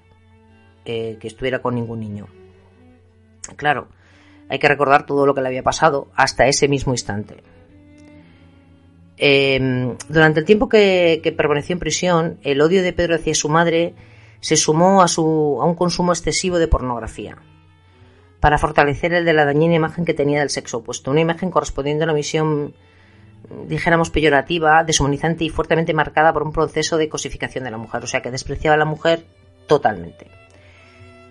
[0.84, 2.26] eh, que estuviera con ningún niño.
[3.56, 3.88] Claro,
[4.48, 7.42] hay que recordar todo lo que le había pasado hasta ese mismo instante.
[9.18, 13.48] Em, durante el tiempo que, que, permaneció en prisión, el odio de Pedro hacia su
[13.48, 13.94] madre
[14.40, 17.38] se sumó a, su, a un consumo excesivo de pornografía
[18.40, 22.04] para fortalecer el de la dañina imagen que tenía del sexo opuesto, una imagen correspondiente
[22.04, 22.74] a una visión,
[23.66, 28.06] dijéramos, peyorativa, deshumanizante y fuertemente marcada por un proceso de cosificación de la mujer, o
[28.06, 29.24] sea que despreciaba a la mujer
[29.66, 30.28] totalmente.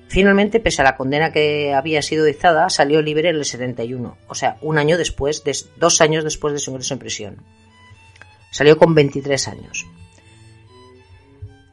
[0.08, 4.36] Finalmente, pese a la condena que había sido dictada, salió libre en el 71, o
[4.36, 5.44] sea, un año después,
[5.78, 7.38] dos años después de su ingreso en prisión.
[8.52, 9.86] Salió con 23 años.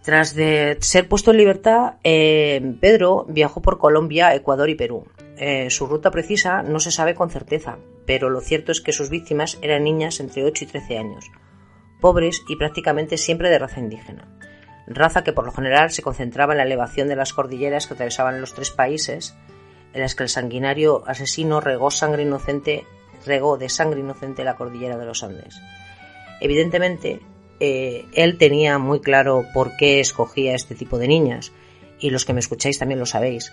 [0.03, 5.07] Tras de ser puesto en libertad, eh, Pedro viajó por Colombia, Ecuador y Perú.
[5.37, 9.11] Eh, su ruta precisa no se sabe con certeza, pero lo cierto es que sus
[9.11, 11.31] víctimas eran niñas entre 8 y 13 años,
[12.01, 14.29] pobres y prácticamente siempre de raza indígena,
[14.87, 18.41] raza que por lo general se concentraba en la elevación de las cordilleras que atravesaban
[18.41, 19.35] los tres países,
[19.95, 22.85] en las que el sanguinario asesino regó sangre inocente,
[23.27, 25.61] regó de sangre inocente la cordillera de los Andes.
[26.41, 27.21] Evidentemente,
[27.61, 31.53] eh, él tenía muy claro por qué escogía este tipo de niñas,
[32.01, 33.53] y los que me escucháis también lo sabéis,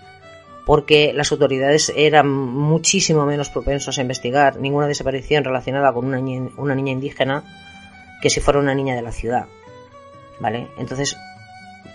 [0.65, 6.91] porque las autoridades eran muchísimo menos propensos a investigar ninguna desaparición relacionada con una niña,
[6.91, 7.43] indígena
[8.21, 9.45] que si fuera una niña de la ciudad.
[10.39, 10.69] ¿Vale?
[10.77, 11.17] Entonces,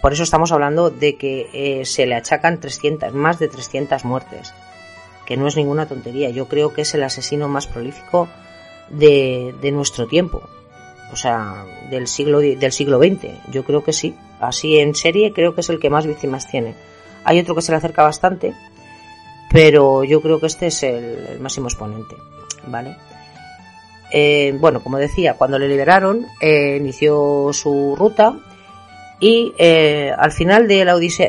[0.03, 4.55] por eso estamos hablando de que eh, se le achacan 300, más de 300 muertes,
[5.27, 6.31] que no es ninguna tontería.
[6.31, 8.29] Yo creo que es el asesino más prolífico
[8.91, 10.43] de nuestro tiempo
[11.15, 13.51] o sea, del siglo, del siglo XX.
[13.51, 14.17] Yo creo que sí.
[14.41, 16.75] Así en serie creo que es el que más víctimas tiene.
[17.25, 18.53] Hay otro que se le acerca bastante,
[19.51, 22.17] pero yo creo que este es el, máximo exponente.
[22.67, 22.97] ¿Vale?
[24.17, 28.37] Eh, bueno, como decía, cuando le liberaron, eh, inició su ruta
[29.19, 31.29] y eh, al final de la odisea,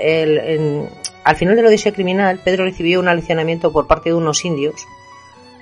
[1.24, 4.86] al final de la odisea criminal, Pedro recibió un aleccionamiento por parte de unos indios,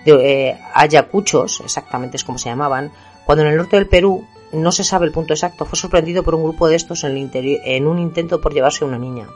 [0.04, 2.92] de ayacuchos, exactamente es como se llamaban,
[3.26, 6.36] cuando en el norte del Perú, no se sabe el punto exacto, fue sorprendido por
[6.36, 9.30] un grupo de estos en, en un intento por llevarse a una niña,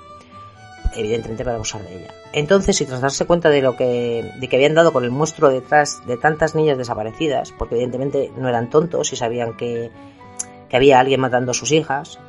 [0.98, 2.14] evidentemente para abusar de ella.
[2.34, 5.50] Entonces, y tras darse cuenta de lo que, de que habían dado con el monstruo
[5.50, 9.92] detrás de tantas niñas desaparecidas, porque evidentemente no eran tontos y sabían que,
[10.70, 12.20] que había alguien matando a sus hijas,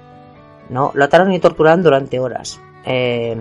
[0.68, 0.92] ¿no?
[0.94, 2.61] Lo ataron y torturaron durante horas.
[2.85, 3.37] Eh,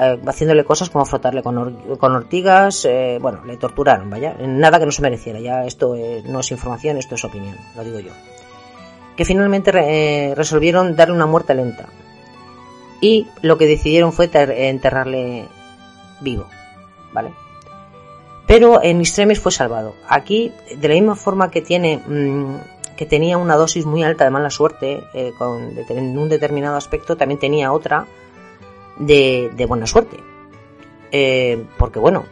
[0.00, 4.86] eh, haciéndole cosas como frotarle con, con ortigas, eh, bueno, le torturaron, vaya, nada que
[4.86, 8.12] no se mereciera, ya esto no es información, esto es opinión, lo digo yo.
[9.16, 11.88] Que finalmente resolvieron darle una muerte lenta
[13.00, 15.46] y lo que decidieron fue enterrarle
[16.20, 16.46] vivo,
[17.12, 17.32] ¿vale?
[18.46, 19.94] Pero en Extremis fue salvado.
[20.08, 22.56] Aquí, de la misma forma que tiene mm,
[23.00, 25.02] que tenía una dosis muy alta de mala suerte,
[25.38, 28.06] con, en un determinado aspecto, también tenía otra
[28.98, 30.18] de, buena suerte.
[31.10, 32.26] Eh, porque bueno,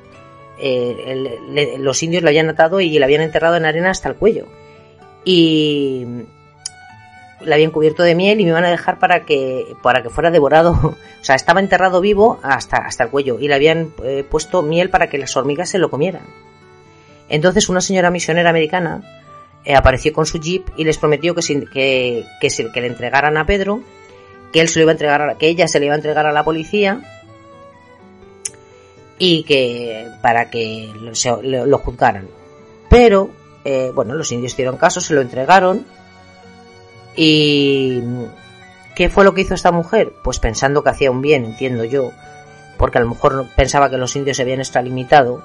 [0.59, 4.45] eh, los indios lo habían atado y le habían enterrado en arena hasta el cuello.
[5.25, 6.07] Y
[7.41, 10.31] le habían cubierto de miel y me iban a dejar para que, para que fuera
[10.31, 10.73] devorado.
[11.21, 14.91] o sea, estaba enterrado vivo hasta, hasta el cuello y le habían eh, puesto miel
[14.91, 16.23] para que las hormigas se lo comieran.
[17.29, 19.03] Entonces una señora misionera americana
[19.77, 23.83] apareció con su jeep y les prometió que, que, que, que le entregaran a Pedro
[24.53, 26.33] que él se lo iba a entregar, que ella se le iba a entregar a
[26.33, 27.01] la policía
[29.19, 32.29] y que para que lo, juzgaran.
[32.89, 33.31] Pero,
[33.65, 35.85] eh, bueno, los indios hicieron caso, se lo entregaron
[37.21, 38.01] y
[38.95, 40.13] ¿qué fue lo que hizo esta mujer?
[40.23, 42.13] Pues pensando que hacía un bien, entiendo yo,
[42.77, 45.43] porque a lo mejor pensaba que los indios se habían extralimitado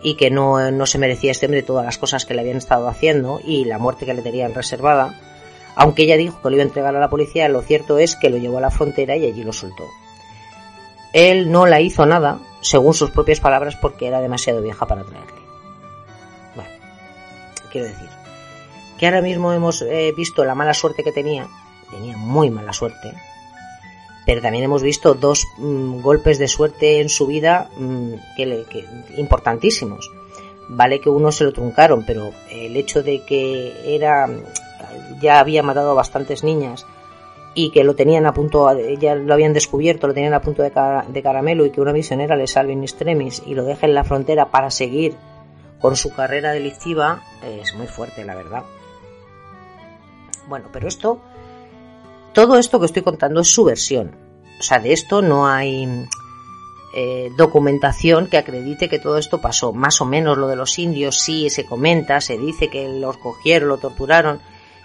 [0.00, 2.86] y que no, no se merecía este hombre todas las cosas que le habían estado
[2.86, 5.18] haciendo y la muerte que le tenían reservada.
[5.74, 8.30] Aunque ella dijo que lo iba a entregar a la policía, lo cierto es que
[8.30, 9.88] lo llevó a la frontera y allí lo soltó.
[11.12, 15.40] Él no la hizo nada, según sus propias palabras, porque era demasiado vieja para traerle.
[16.54, 16.70] Bueno,
[17.72, 18.08] quiero decir,
[18.98, 21.46] que ahora mismo hemos eh, visto la mala suerte que tenía,
[21.90, 23.14] tenía muy mala suerte,
[24.26, 28.66] pero también hemos visto dos mm, golpes de suerte en su vida mm, que,
[29.16, 30.10] importantísimos.
[30.68, 34.28] Vale que uno se lo truncaron, pero el hecho de que era
[35.18, 36.84] ya había matado a bastantes niñas
[37.54, 38.68] y que lo tenían a punto,
[38.98, 40.70] ya lo habían descubierto, lo tenían a punto de,
[41.08, 44.04] de caramelo y que una misionera le salve in extremis y lo deje en la
[44.04, 45.16] frontera para seguir
[45.80, 48.64] con su carrera delictiva, es muy fuerte, la verdad.
[50.48, 51.20] Bueno, pero esto
[52.38, 54.14] todo esto que estoy contando es su versión.
[54.60, 56.06] O sea, de esto no hay
[56.94, 59.72] eh, documentación que acredite que todo esto pasó.
[59.72, 63.68] Más o menos lo de los indios sí se comenta, se dice que los cogieron,
[63.68, 64.40] lo torturaron.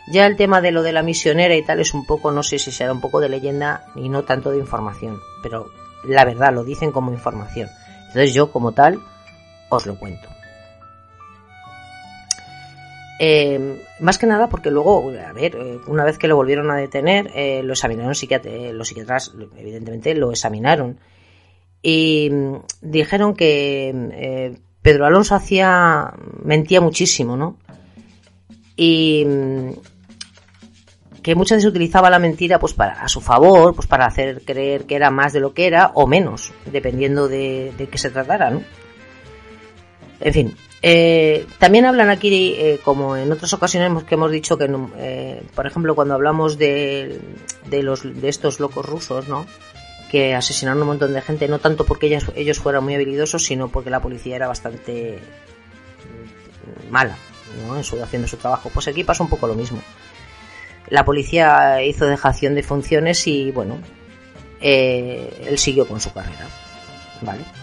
[0.08, 2.60] Ya el tema de lo de la misionera y tal es un poco, no sé
[2.60, 5.70] si será un poco de leyenda y no tanto de información, pero
[6.04, 7.70] la verdad lo dicen como información.
[8.08, 9.00] Entonces yo como tal
[9.70, 10.28] os lo cuento.
[13.20, 16.76] Eh, más que nada porque luego, a ver, eh, una vez que lo volvieron a
[16.76, 21.00] detener, eh, lo examinaron los psiquiatras, evidentemente lo examinaron.
[21.82, 27.58] Y mm, dijeron que Pedro Alonso hacía, mentía muchísimo, ¿no?
[28.76, 29.70] Y mm,
[31.22, 34.86] que muchas veces utilizaba la mentira pues para a su favor, pues para hacer creer
[34.86, 38.50] que era más de lo que era o menos, dependiendo de, de qué se tratara,
[38.50, 38.64] ¿no?
[40.20, 40.56] En fin,
[40.86, 45.66] eh, también hablan aquí, eh, como en otras ocasiones que hemos dicho que, eh, por
[45.66, 47.22] ejemplo, cuando hablamos de,
[47.72, 49.46] los, de estos locos rusos, ¿no?
[50.12, 53.70] que asesinaron un montón de gente, no tanto porque ellos, ellos fueran muy habilidosos, sino
[53.70, 55.20] porque la policía era bastante
[56.92, 57.16] mala
[57.66, 57.78] ¿no?
[57.78, 58.70] en su, haciendo su trabajo.
[58.72, 59.82] Pues aquí pasa un poco lo mismo.
[60.90, 63.80] La policía hizo dejación de funciones y, bueno,
[64.60, 66.46] él siguió con su carrera.
[67.22, 67.63] ¿Vale?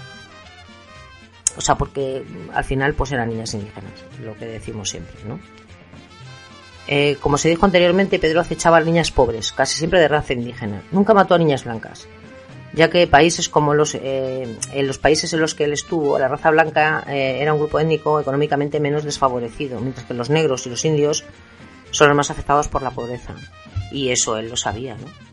[1.57, 3.93] O sea, porque al final pues eran niñas indígenas,
[4.23, 5.41] lo que decimos siempre, ¿no?
[6.87, 10.83] Eh, como se dijo anteriormente, Pedro acechaba a niñas pobres, casi siempre de raza indígena.
[10.91, 12.09] Nunca mató a niñas blancas,
[12.73, 16.29] ya que países como los, eh, en los países en los que él estuvo, la
[16.29, 20.71] raza blanca eh, era un grupo étnico económicamente menos desfavorecido, mientras que los negros y
[20.71, 21.25] los indios
[21.91, 23.35] son los más afectados por la pobreza.
[23.93, 25.30] Y eso él lo sabía, ¿no?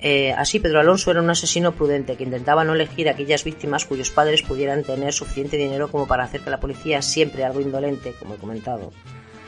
[0.00, 3.84] Eh, así, Pedro Alonso era un asesino prudente que intentaba no elegir a aquellas víctimas
[3.84, 8.14] cuyos padres pudieran tener suficiente dinero como para hacer que la policía, siempre algo indolente,
[8.18, 8.92] como he comentado,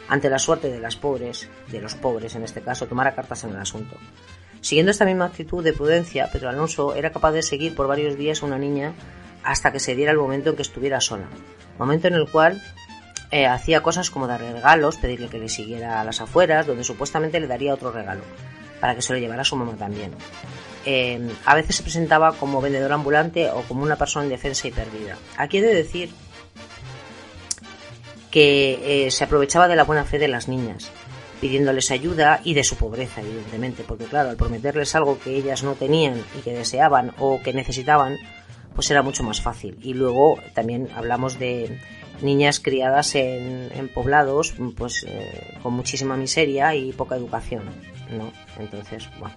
[0.09, 3.51] ante la suerte de las pobres, de los pobres en este caso, tomara cartas en
[3.51, 3.97] el asunto.
[4.61, 8.43] Siguiendo esta misma actitud de prudencia, Pedro Alonso era capaz de seguir por varios días
[8.43, 8.93] a una niña
[9.45, 11.29] hasta que se diera el momento en que estuviera sola,
[11.79, 12.61] momento en el cual
[13.31, 17.39] eh, hacía cosas como darle regalos, pedirle que le siguiera a las afueras, donde supuestamente
[17.39, 18.23] le daría otro regalo
[18.81, 20.13] para que se lo llevara su mamá también.
[20.87, 25.17] Eh, a veces se presentaba como vendedor ambulante o como una persona indefensa y perdida.
[25.37, 26.11] Aquí he de decir
[28.31, 30.91] que eh, se aprovechaba de la buena fe de las niñas,
[31.41, 35.75] pidiéndoles ayuda y de su pobreza, evidentemente, porque claro, al prometerles algo que ellas no
[35.75, 38.17] tenían y que deseaban o que necesitaban,
[38.75, 39.79] pues era mucho más fácil.
[39.83, 41.79] Y luego también hablamos de
[42.23, 47.63] niñas criadas en, poblados pues eh, con muchísima miseria y poca educación,
[48.11, 48.33] ¿no?
[48.59, 49.35] Entonces, bueno.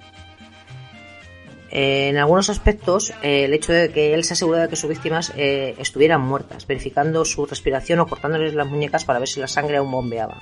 [1.69, 5.34] en algunos aspectos, eh, el hecho de que él se asegurara de que sus víctimas
[5.36, 9.78] eh, estuvieran muertas, verificando su respiración o cortándoles las muñecas para ver si la sangre
[9.78, 10.41] aún bombeaba.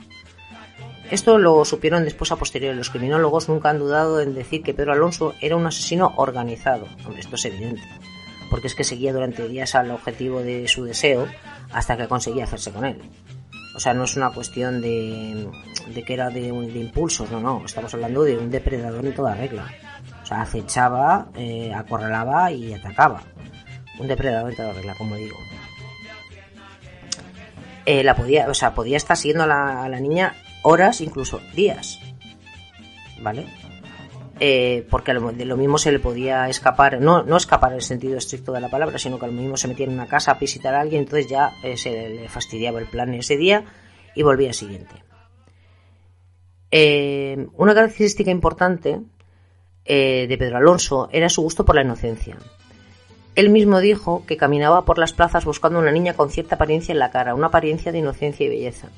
[1.09, 2.77] Esto lo supieron después a posteriori.
[2.77, 6.87] Los criminólogos nunca han dudado en decir que Pedro Alonso era un asesino organizado.
[7.05, 7.83] Hombre, esto es evidente
[8.51, 11.25] porque es que seguía durante días al objetivo de su deseo
[11.71, 13.01] hasta que conseguía hacerse con él.
[13.81, 15.49] Sea, no es una cuestión de,
[16.05, 19.73] que era de, de, impulsos, no, no, estamos hablando de un depredador en toda regla.
[20.21, 23.23] O sea, acechaba, eh, acorralaba y atacaba.
[23.97, 25.35] Un depredador en toda regla, como digo.
[27.87, 31.41] Eh, la podía, o sea, podía estar siguiendo a la, a la niña horas, incluso
[31.55, 31.99] días.
[33.19, 33.47] ¿Vale?
[34.43, 38.17] Eh, porque lo, lo, mismo se le podía escapar, no, no escapar en el sentido
[38.17, 40.73] estricto de la palabra, sino que lo mismo se metía en una casa a visitar
[40.73, 43.63] a alguien, entonces ya eh, se le fastidiaba el plan ese día
[44.15, 44.95] y volvía al siguiente.
[46.71, 49.01] Eh, una característica importante
[49.85, 52.35] de Pedro Alonso era su gusto por la inocencia.
[53.35, 56.99] Él mismo dijo que caminaba por las plazas buscando una niña con cierta apariencia en
[56.99, 58.89] la cara, una apariencia de inocencia y belleza,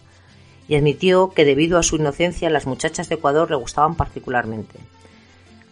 [0.69, 4.79] y admitió que debido a su inocencia las muchachas de Ecuador le gustaban particularmente.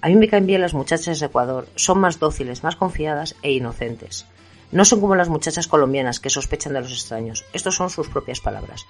[0.01, 3.51] A mí me caen bien las muchachas de Ecuador, son más dóciles, más confiadas e
[3.51, 4.25] inocentes.
[4.71, 7.45] No son como las muchachas colombianas que sospechan de los extraños.
[7.53, 8.87] Estos son sus propias palabras.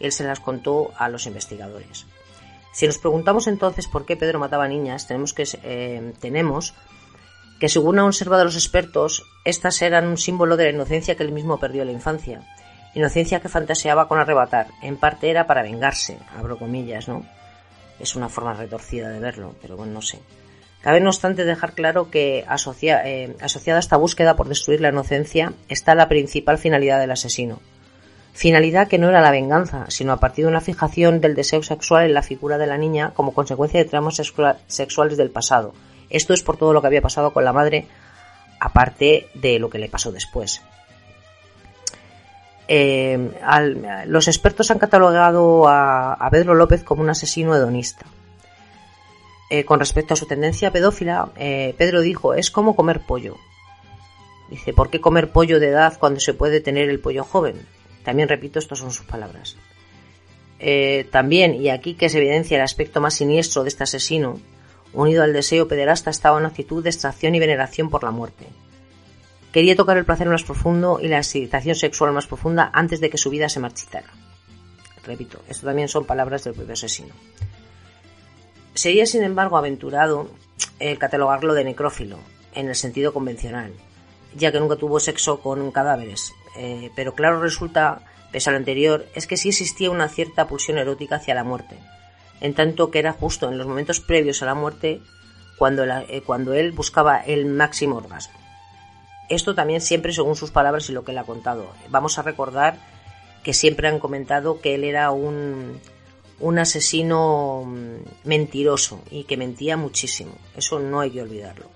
[0.00, 2.06] Él se las contó a los investigadores.
[2.72, 6.74] Si nos preguntamos entonces por qué Pedro mataba niñas, tenemos que, eh, tenemos
[7.60, 11.32] que según han observado los expertos, estas eran un símbolo de la inocencia que él
[11.32, 12.40] mismo perdió en la infancia.
[12.94, 14.68] Inocencia que fantaseaba con arrebatar.
[14.82, 17.24] En parte era para vengarse, abro comillas, ¿no?
[18.00, 20.20] Es una forma retorcida de verlo, pero bueno, no sé.
[20.84, 25.54] Cabe no obstante dejar claro que eh, asociada a esta búsqueda por destruir la inocencia
[25.70, 27.60] está la principal finalidad del asesino.
[28.34, 32.04] Finalidad que no era la venganza, sino a partir de una fijación del deseo sexual
[32.04, 34.20] en la figura de la niña como consecuencia de tramos
[34.66, 35.72] sexuales del pasado.
[36.10, 37.86] Esto es por todo lo que había pasado con la madre,
[38.60, 40.60] aparte de lo que le pasó después.
[42.68, 43.30] Eh,
[44.04, 48.04] los expertos han catalogado a Pedro López como un asesino hedonista.
[49.50, 53.36] Eh, con respecto a su tendencia pedófila, eh, Pedro dijo, es como comer pollo.
[54.48, 57.66] Dice, ¿por qué comer pollo de edad cuando se puede tener el pollo joven?
[58.04, 59.56] También repito, estas son sus palabras.
[60.58, 64.40] Eh, también, y aquí que se evidencia el aspecto más siniestro de este asesino,
[64.92, 68.46] unido al deseo pederasta estaba una actitud de extracción y veneración por la muerte.
[69.52, 73.18] Quería tocar el placer más profundo y la excitación sexual más profunda antes de que
[73.18, 74.08] su vida se marchitara.
[75.04, 77.14] Repito, esto también son palabras del propio asesino.
[78.74, 80.28] Sería, sin embargo, aventurado
[80.80, 82.18] el catalogarlo de necrófilo,
[82.54, 83.72] en el sentido convencional,
[84.34, 86.32] ya que nunca tuvo sexo con cadáveres.
[86.56, 88.00] Eh, pero claro resulta,
[88.32, 91.78] pese a lo anterior, es que sí existía una cierta pulsión erótica hacia la muerte,
[92.40, 95.00] en tanto que era justo en los momentos previos a la muerte
[95.56, 98.38] cuando, eh, cuando él buscaba el máximo orgasmo.
[99.28, 101.72] Esto también siempre según sus palabras y lo que él ha contado.
[101.88, 102.76] Vamos a recordar
[103.42, 105.80] que siempre han comentado que él era un,
[106.40, 110.32] un asesino mm, mentiroso y que mentía muchísimo.
[110.56, 111.66] Eso no hay que olvidarlo.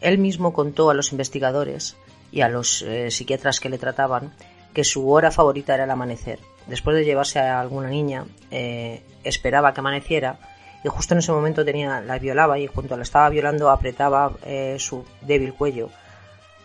[0.00, 1.96] Él mismo contó a los investigadores
[2.32, 4.32] y a los eh, psiquiatras que le trataban
[4.74, 6.40] que su hora favorita era el amanecer.
[6.66, 10.38] Después de llevarse a alguna niña, eh, esperaba que amaneciera
[10.82, 14.76] y justo en ese momento tenía, la violaba y a la estaba violando apretaba eh,
[14.78, 15.90] su débil cuello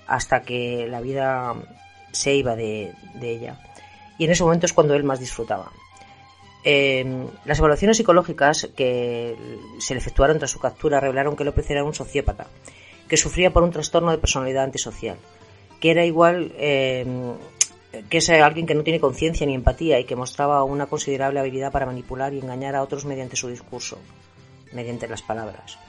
[0.07, 1.53] hasta que la vida
[2.11, 3.59] se iba de ella.
[4.17, 5.71] Y en ese momento es cuando él más disfrutaba.
[6.69, 9.37] Em, las evaluaciones psicológicas que
[9.79, 12.47] se le efectuaron tras su captura revelaron que López era un sociópata,
[13.07, 15.15] que sufría por un trastorno de personalidad antisocial,
[15.79, 17.35] que era igual em,
[18.09, 21.71] que es alguien que no tiene conciencia ni empatía y que mostraba una considerable habilidad
[21.71, 23.97] para manipular y engañar a otros mediante su discurso,
[24.73, 25.79] mediante las palabras.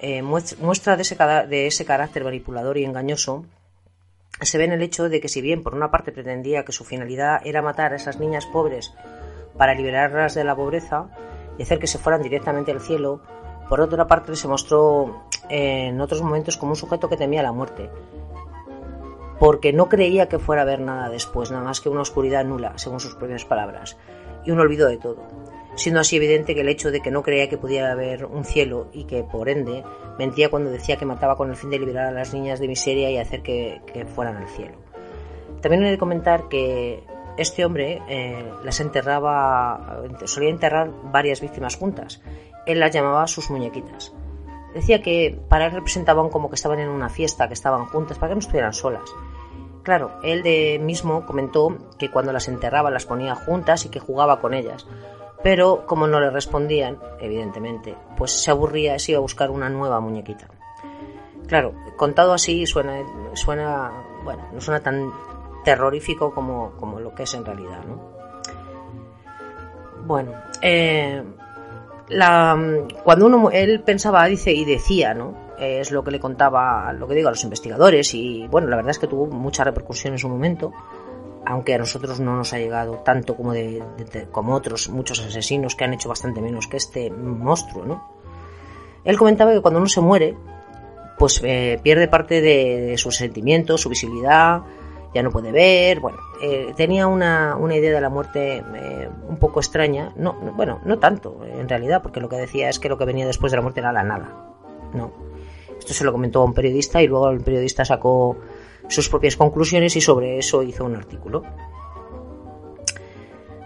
[0.00, 1.16] Eh, muestra de ese,
[1.48, 3.46] de ese carácter manipulador y engañoso
[4.42, 6.84] se ve en el hecho de que si bien por una parte pretendía que su
[6.84, 8.92] finalidad era matar a esas niñas pobres
[9.56, 11.08] para liberarlas de la pobreza
[11.58, 13.20] y hacer que se fueran directamente al cielo,
[13.68, 17.90] por otra parte se mostró en otros momentos como un sujeto que temía la muerte,
[19.38, 22.72] porque no creía que fuera a haber nada después, nada más que una oscuridad nula,
[22.76, 23.96] según sus propias palabras,
[24.44, 25.22] y un olvido de todo,
[25.76, 28.88] siendo así evidente que el hecho de que no creía que pudiera haber un cielo
[28.92, 29.82] y que, por ende,
[30.18, 33.10] mentía cuando decía que mataba con el fin de liberar a las niñas de miseria
[33.10, 34.76] y hacer que, que fueran al cielo.
[35.60, 37.02] También he de comentar que
[37.36, 42.20] este hombre eh, las enterraba, solía enterrar varias víctimas juntas.
[42.66, 44.12] Él las llamaba sus muñequitas.
[44.74, 48.30] Decía que para él representaban como que estaban en una fiesta, que estaban juntas, para
[48.30, 49.08] que no estuvieran solas.
[49.84, 54.54] Claro, él mismo comentó que cuando las enterraba las ponía juntas y que jugaba con
[54.54, 54.86] ellas.
[55.42, 59.68] Pero como no le respondían, evidentemente, pues se aburría y se iba a buscar una
[59.68, 60.48] nueva muñequita.
[61.46, 63.02] Claro, contado así suena,
[63.34, 63.92] suena,
[64.24, 65.12] bueno, no suena tan
[65.64, 67.84] terrorífico como, como lo que es en realidad.
[67.84, 68.14] ¿no?
[70.06, 71.22] Bueno, eh,
[73.04, 75.34] cuando uno, él pensaba, dice y decía, ¿no?
[75.58, 78.90] Es lo que le contaba, lo que digo, a los investigadores y bueno, la verdad
[78.90, 80.72] es que tuvo mucha repercusión en su momento,
[81.46, 83.82] aunque a nosotros no nos ha llegado tanto como, de,
[84.30, 88.08] como otros muchos asesinos que han hecho bastante menos que este monstruo, ¿no?
[89.04, 90.36] Él comentaba que cuando uno se muere,
[91.18, 94.62] pues eh, pierde parte de, de sus sentimientos, su visibilidad,
[95.14, 99.36] ya no puede ver, bueno, eh, tenía una, una, idea de la muerte eh, un
[99.36, 102.98] poco extraña, no, bueno, no tanto en realidad, porque lo que decía es que lo
[102.98, 104.54] que venía después de la muerte era la nada,
[104.92, 105.12] no.
[105.78, 108.36] Esto se lo comentó a un periodista y luego el periodista sacó
[108.88, 111.42] sus propias conclusiones y sobre eso hizo un artículo.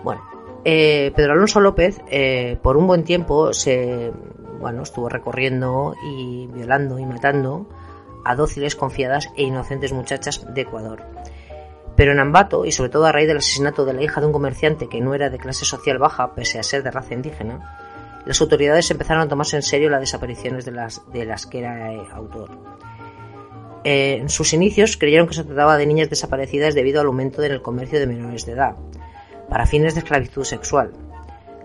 [0.03, 0.23] Bueno,
[0.65, 2.01] eh, Pedro Alonso López
[2.61, 4.13] por un buen tiempo se,
[4.61, 7.69] bueno, estuvo recorriendo y violando y matando
[8.25, 11.03] a dóciles, confiadas e inocentes muchachas de Ecuador.
[11.99, 14.33] Pero en Ambato, y sobre todo a raíz del asesinato de la hija de un
[14.33, 18.41] comerciante que no era de clase social baja, pese a ser de raza indígena, las
[18.41, 22.07] autoridades empezaron a tomarse en serio las desapariciones de las, de las que era eh,
[22.13, 22.51] autor.
[23.83, 27.51] Eh, en sus inicios creyeron que se trataba de niñas desaparecidas debido al aumento en
[27.51, 28.77] el comercio de menores de edad,
[29.49, 30.93] para fines de esclavitud sexual,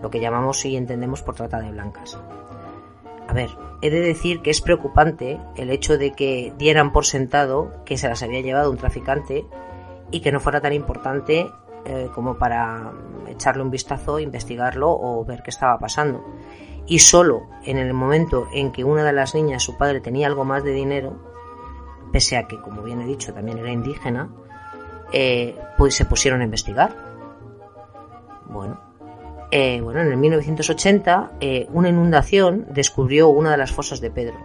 [0.02, 2.18] lo que llamamos y entendemos por trata de blancas.
[3.28, 3.50] A ver,
[3.82, 8.08] he de decir que es preocupante el hecho de que dieran por sentado que se
[8.08, 9.44] las había llevado un traficante
[10.10, 11.50] y que no fuera tan importante
[11.86, 12.92] eh, como para
[13.28, 16.24] echarle un vistazo, investigarlo o ver qué estaba pasando.
[16.86, 20.46] Y solo en el momento en que una de las niñas, su padre, tenía algo
[20.46, 21.18] más de dinero,
[22.10, 24.30] pese a que, como bien he dicho, también era indígena,
[25.12, 26.96] eh, pues se pusieron a investigar.
[28.46, 28.80] Bueno,
[29.50, 31.32] eh, bueno, en el 1980
[31.72, 34.36] una inundación descubrió una de las fosas de Pedro.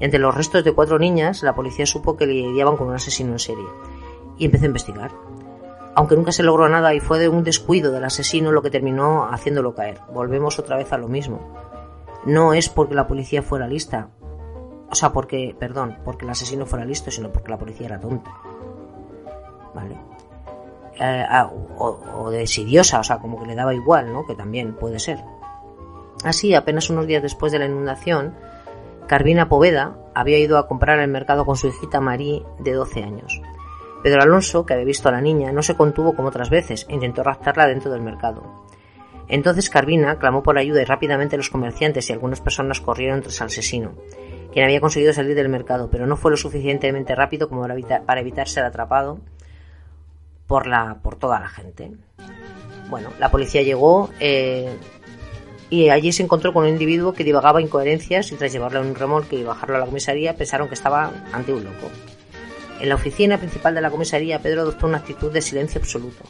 [0.00, 3.38] Entre los restos de cuatro niñas, la policía supo que lidiaban con un asesino en
[3.38, 3.64] serie
[4.38, 5.10] y empezó a investigar
[5.94, 9.28] aunque nunca se logró nada y fue de un descuido del asesino lo que terminó
[9.30, 10.00] haciéndolo caer.
[10.12, 11.40] Volvemos otra vez a lo mismo.
[12.26, 14.08] No es porque la policía fuera lista,
[14.90, 18.30] o sea, porque, perdón, porque el asesino fuera listo, sino porque la policía era tonta.
[19.74, 19.96] ¿Vale?
[21.00, 24.24] Eh, ah, o, o, desidiosa, o sea, como que le daba igual, ¿no?
[24.24, 25.18] Que también puede ser.
[26.24, 28.34] Así, apenas unos días después de la inundación,
[29.06, 33.42] Carvina Poveda había ido a comprar al mercado con su hijita Marie de 12 años.
[34.04, 36.92] Pedro Alonso, que había visto a la niña, no se contuvo como otras veces e
[36.92, 38.66] intentó raptarla dentro del mercado.
[39.28, 43.46] Entonces Carvina clamó por ayuda y rápidamente los comerciantes y algunas personas corrieron tras al
[43.46, 43.94] asesino,
[44.52, 48.46] quien había conseguido salir del mercado, pero no fue lo suficientemente rápido como para evitar,
[48.46, 49.20] ser atrapado
[50.46, 50.66] por,
[51.18, 51.92] toda la gente.
[52.90, 54.76] Bueno, la policía llegó eh,
[55.70, 58.96] y allí se encontró con un individuo que divagaba incoherencias y tras llevarlo en un
[58.96, 61.88] remolque y bajarlo a la comisaría pensaron que estaba ante un loco.
[62.80, 66.24] En la oficina principal de la comisaría, Pedro adoptó una actitud de silencio absoluto,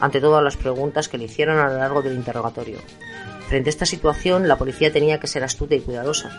[0.00, 2.78] ante todas las preguntas que le hicieron a lo largo del interrogatorio.
[3.48, 6.30] Frente a esta situación, la policía tenía que ser astuta y cuidadosa,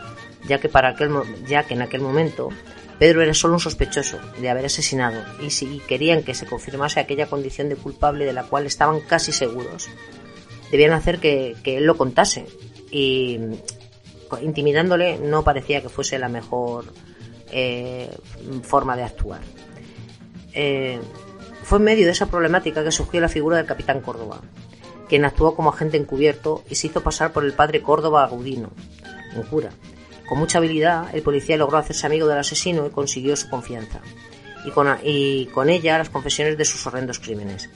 [0.48, 1.12] ya que, para aquel,
[1.48, 2.50] ya que en aquel momento
[3.00, 7.26] Pedro era solo un sospechoso de haber asesinado y si querían que se confirmase aquella
[7.26, 9.90] condición de culpable de la cual estaban casi seguros,
[10.72, 12.46] debían hacer que, que él lo contase
[12.92, 13.40] y
[14.44, 16.86] intimidándole no parecía que fuese la mejor
[17.52, 18.10] eh,
[18.64, 19.42] forma de actuar.
[20.54, 21.00] Eh,
[21.64, 24.42] fue en medio de esa problemática que surgió la figura del capitán Córdoba,
[25.08, 28.72] quien actuó como agente encubierto y se hizo pasar por el padre Córdoba Agudino,
[29.36, 29.70] un cura.
[30.28, 34.00] Con mucha habilidad, el policía logró hacerse amigo del asesino y consiguió su confianza,
[34.66, 37.70] y con, y con ella las confesiones de sus horrendos crímenes.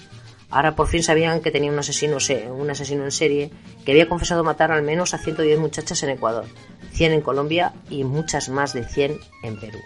[0.49, 2.17] Ahora por fin sabían que tenía un asesino,
[2.53, 3.51] un asesino en serie
[3.83, 6.45] que había confesado matar al menos a 110 muchachas en Ecuador,
[6.91, 9.79] 100 en Colombia y muchas más de 100 en Perú.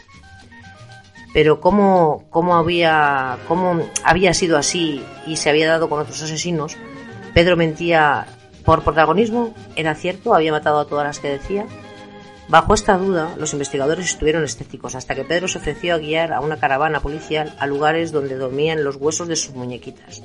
[1.34, 6.76] Pero cómo, había, cómo había sido así y se había dado con otros asesinos,
[7.34, 8.26] Pedro mentía
[8.66, 11.66] por protagonismo, era cierto, había matado a todas las que decía.
[12.48, 16.42] Bajo esta duda, los investigadores estuvieron escépticos hasta que Pedro se ofreció a guiar a
[16.42, 20.24] una caravana policial a lugares donde dormían los huesos de sus muñequitas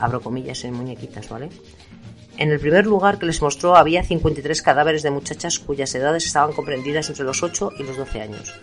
[0.00, 1.48] abro comillas en muñequitas, ¿vale?
[2.36, 6.52] En el primer lugar que les mostró había 53 cadáveres de muchachas cuyas edades estaban
[6.52, 8.54] comprendidas entre los 8 y los 12 años.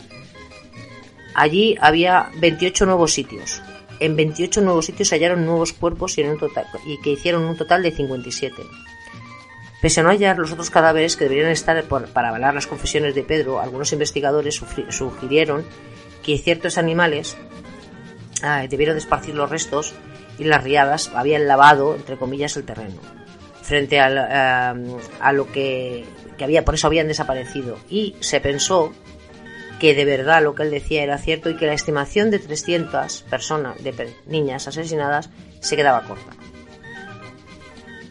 [1.33, 3.61] Allí había 28 nuevos sitios.
[3.99, 7.57] En 28 nuevos sitios hallaron nuevos cuerpos y, en un total, y que hicieron un
[7.57, 8.63] total de 57.
[9.81, 13.23] Pese a no hallar los otros cadáveres que deberían estar para avalar las confesiones de
[13.23, 15.65] Pedro, algunos investigadores sugirieron
[16.23, 17.37] que ciertos animales
[18.41, 19.93] ah, debieron esparcir los restos
[20.37, 22.99] y las riadas habían lavado, entre comillas, el terreno,
[23.61, 24.75] frente a,
[25.19, 26.05] a, lo que,
[26.37, 27.77] que, había, por eso habían desaparecido.
[27.89, 28.93] Y se pensó
[29.79, 33.23] que de verdad lo que él decía era cierto y que la estimación de 300
[33.23, 35.29] personas, de niñas asesinadas,
[35.59, 36.31] se quedaba corta.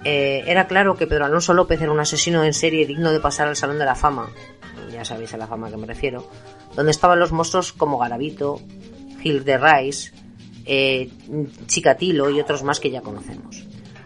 [0.05, 3.49] Eh, era claro que Pedro Alonso López era un asesino en serie digno de pasar
[3.49, 4.29] al Salón de la Fama,
[4.93, 6.29] ya sabéis a la fama a que me refiero,
[6.77, 8.61] donde estaban los monstruos como Garavito,
[9.23, 10.13] Gil de Rice,
[10.65, 11.11] eh,
[11.67, 13.65] Chikatilo y otros más que ya conocemos.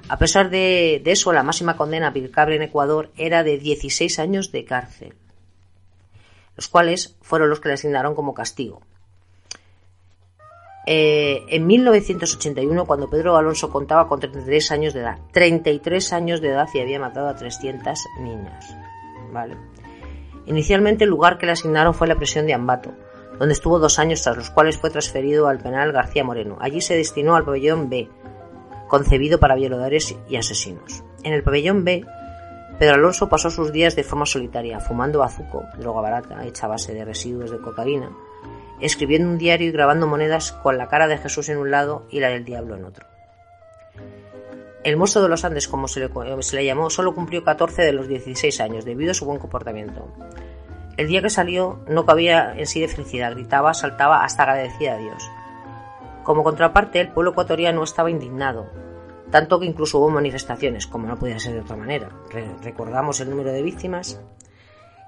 [0.09, 4.65] A pesar de, eso, la máxima condena aplicable en Ecuador era de 16 años de
[4.65, 5.15] cárcel,
[6.57, 8.81] los cuales fueron los que le asignaron como castigo.
[10.87, 16.49] Eh, en 1981, cuando Pedro Alonso contaba con 33 años de edad, 33 años de
[16.49, 18.75] edad y había matado a 300 niñas.
[19.31, 19.57] ¿vale?
[20.47, 22.95] Inicialmente el lugar que le asignaron fue la prisión de Ambato,
[23.39, 26.57] donde estuvo dos años tras los cuales fue transferido al penal García Moreno.
[26.61, 28.09] Allí se destinó al pabellón B,
[28.89, 31.05] concebido para violadores y asesinos.
[31.23, 32.05] En el pabellón B,
[32.79, 36.95] Pedro Alonso pasó sus días de forma solitaria, fumando bazuco, droga barata hecha a base
[36.95, 38.11] de residuos de cocaína,
[38.81, 42.21] escribiendo un diario y grabando monedas con la cara de Jesús en un lado y
[42.21, 43.07] la del diablo en otro.
[44.85, 46.09] El monstruo de los Andes, como se le,
[46.43, 50.09] se le llamó, solo cumplió 14 de los 16 años debido a su buen comportamiento.
[50.99, 54.99] El día que salió no cabía en sí de felicidad, gritaba, saltaba hasta agradecida a
[54.99, 55.31] Dios.
[56.25, 58.69] Como contraparte, el pueblo ecuatoriano estaba indignado,
[59.31, 62.11] tanto que incluso hubo manifestaciones, como no podía ser de otra manera.
[62.65, 64.21] recordamos el número de víctimas.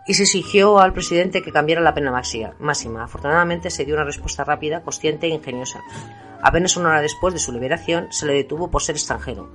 [0.07, 3.03] Y se exigió al presidente que cambiara la pena máxima.
[3.03, 5.81] Afortunadamente se dio una respuesta rápida, consciente e ingeniosa.
[6.41, 9.51] Apenas una hora después de su liberación se le detuvo por ser extranjero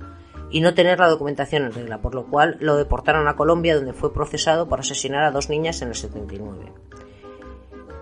[0.50, 3.92] y no tener la documentación en regla, por lo cual lo deportaron a Colombia donde
[3.92, 6.72] fue procesado por asesinar a dos niñas en el 79.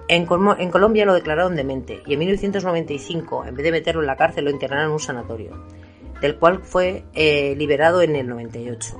[0.08, 0.26] En,
[0.58, 4.44] en, Colombia lo declararon demente y en 1995, en vez de meterlo en la cárcel,
[4.44, 5.64] lo internaron en un sanatorio
[6.20, 8.96] del cual fue eh, liberado en el 98,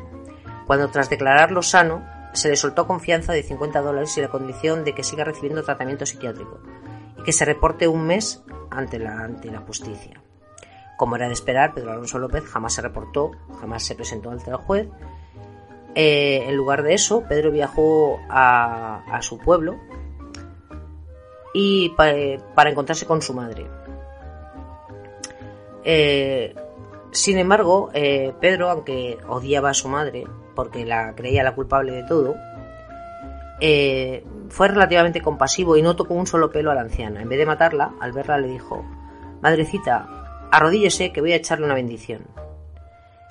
[0.66, 4.95] cuando tras declararlo sano se le soltó confianza de 50 dólares y la condición de
[4.95, 6.61] que siga recibiendo tratamiento psiquiátrico
[7.18, 10.23] y que se reporte un mes ante la, ante la justicia.
[10.97, 14.57] Como era de esperar, Pedro Alonso López jamás se reportó, jamás se presentó ante el
[14.57, 14.88] juez.
[15.95, 19.76] Eh, en lugar de eso, Pedro viajó a, su pueblo
[21.53, 23.66] y para, encontrarse con su madre.
[25.84, 26.55] Eh,
[27.11, 32.03] sin embargo, eh, Pedro, aunque odiaba a su madre, porque la creía la culpable de
[32.05, 32.34] todo,
[33.61, 37.22] eh, fue relativamente compasivo y no tocó un solo pelo a la anciana.
[37.22, 38.84] En vez de matarla, al verla le dijo,
[39.40, 40.23] Madrecita,
[40.57, 42.26] arrodíllese que voy a echarle una bendición.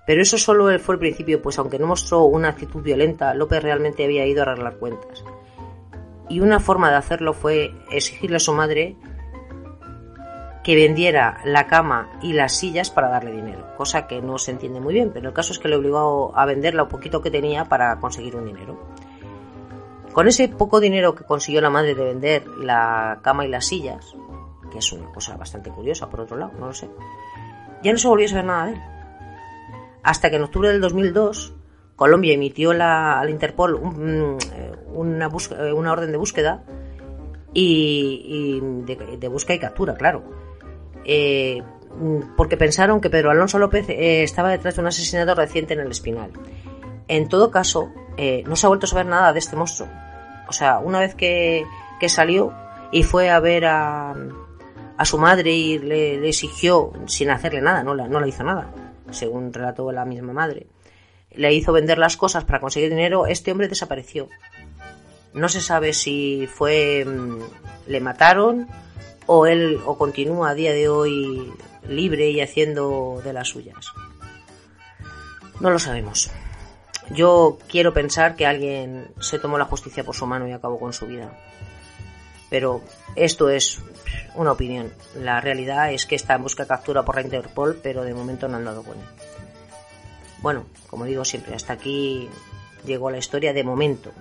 [0.06, 4.04] Pero eso solo fue el principio, pues aunque no mostró una actitud violenta, López realmente
[4.04, 5.24] había ido a arreglar cuentas.
[6.28, 8.98] Y una forma de hacerlo fue exigirle a su madre
[10.64, 14.80] que vendiera la cama y las sillas para darle dinero, cosa que no se entiende
[14.80, 17.66] muy bien, pero el caso es que le obligó a vender lo poquito que tenía
[17.66, 18.80] para conseguir un dinero.
[20.14, 24.16] Con ese poco dinero que consiguió la madre de vender la cama y las sillas,
[24.74, 26.90] que es una cosa bastante curiosa por otro lado, no lo sé,
[27.84, 28.82] ya no se volvió a saber nada de él.
[30.04, 31.54] Hasta que en octubre del 2002
[31.96, 35.30] Colombia emitió al Interpol eh, una,
[35.74, 36.64] una, orden de búsqueda
[37.54, 40.24] y, de, búsqueda y captura, claro,
[41.06, 41.62] eh,
[42.36, 45.92] porque pensaron que Pedro Alonso López eh, estaba detrás de un asesinato reciente en el
[45.92, 46.32] Espinal.
[47.08, 49.90] En todo caso, eh, no se ha vuelto a saber nada de este monstruo.
[50.48, 51.66] O sea, una vez que,
[52.08, 52.54] salió
[52.92, 54.14] y fue a ver a,
[55.02, 58.72] su madre y le, exigió, sin hacerle nada, no, no le hizo nada,
[59.12, 60.68] según relató la misma madre,
[61.32, 64.30] le hizo vender las cosas para conseguir dinero, este hombre desapareció.
[65.34, 67.06] No se sabe si fue.
[67.06, 67.40] Mm,
[67.88, 68.68] le mataron
[69.26, 71.52] o él o continúa a día de hoy
[71.88, 73.88] libre y haciendo de las suyas.
[75.60, 76.30] No lo sabemos.
[77.10, 80.94] Yo quiero pensar que alguien se tomó la justicia por su mano y acabó con
[80.94, 81.38] su vida.
[82.54, 82.84] Pero
[83.16, 83.80] esto es
[84.36, 84.94] una opinión.
[85.16, 88.48] La realidad es que está en busca de captura por la Interpol, pero de momento
[88.48, 89.06] no han dado con él.
[90.38, 92.30] Bueno, como digo siempre, hasta aquí
[92.86, 94.12] llegó la historia de momento.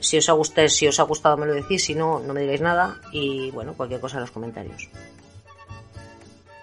[0.00, 2.42] Si os ha gustado, si os ha gustado me lo decís, si no, no me
[2.42, 4.90] digáis nada y bueno, cualquier cosa en los comentarios.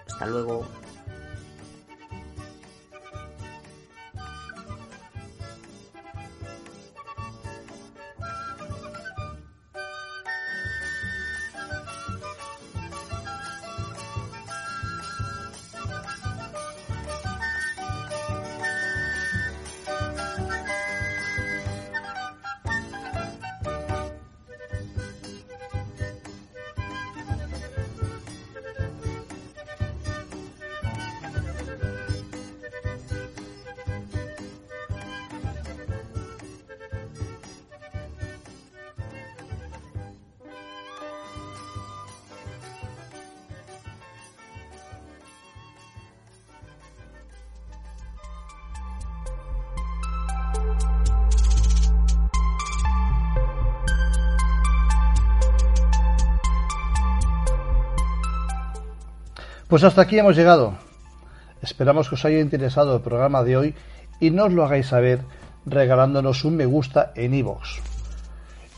[0.06, 0.68] Hasta luego.
[59.70, 60.74] Pues hasta aquí hemos llegado.
[61.62, 63.74] Esperamos que os haya interesado el programa de hoy
[64.18, 65.20] y no os lo hagáis saber
[65.64, 67.78] regalándonos un me gusta en iVoox.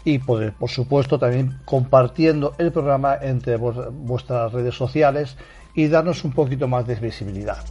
[0.04, 5.38] Y por, supuesto también compartiendo el programa entre vuestras redes sociales
[5.74, 7.64] y darnos un poquito más de visibilidad.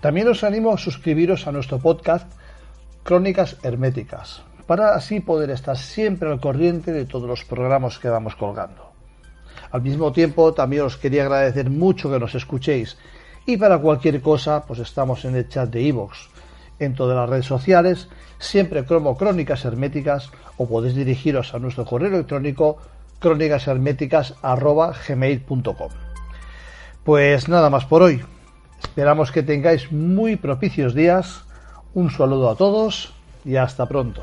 [0.00, 2.32] También os animo a suscribiros a nuestro podcast
[3.02, 8.34] Crónicas Herméticas, para así poder estar siempre al corriente de todos los programas que vamos
[8.34, 8.93] colgando.
[9.74, 12.96] Al mismo tiempo, también os quería agradecer mucho que nos escuchéis.
[13.44, 16.28] Y para cualquier cosa, pues estamos en el chat de iVoox,
[16.78, 18.08] en todas las redes sociales,
[18.38, 22.78] siempre como Crónicas Herméticas, o podéis dirigiros a nuestro correo electrónico
[23.18, 25.90] crónicasherméticas.gmail.com.
[27.02, 28.22] Pues nada más por hoy.
[28.80, 31.42] Esperamos que tengáis muy propicios días.
[31.94, 33.12] Un saludo a todos
[33.44, 34.22] y hasta pronto.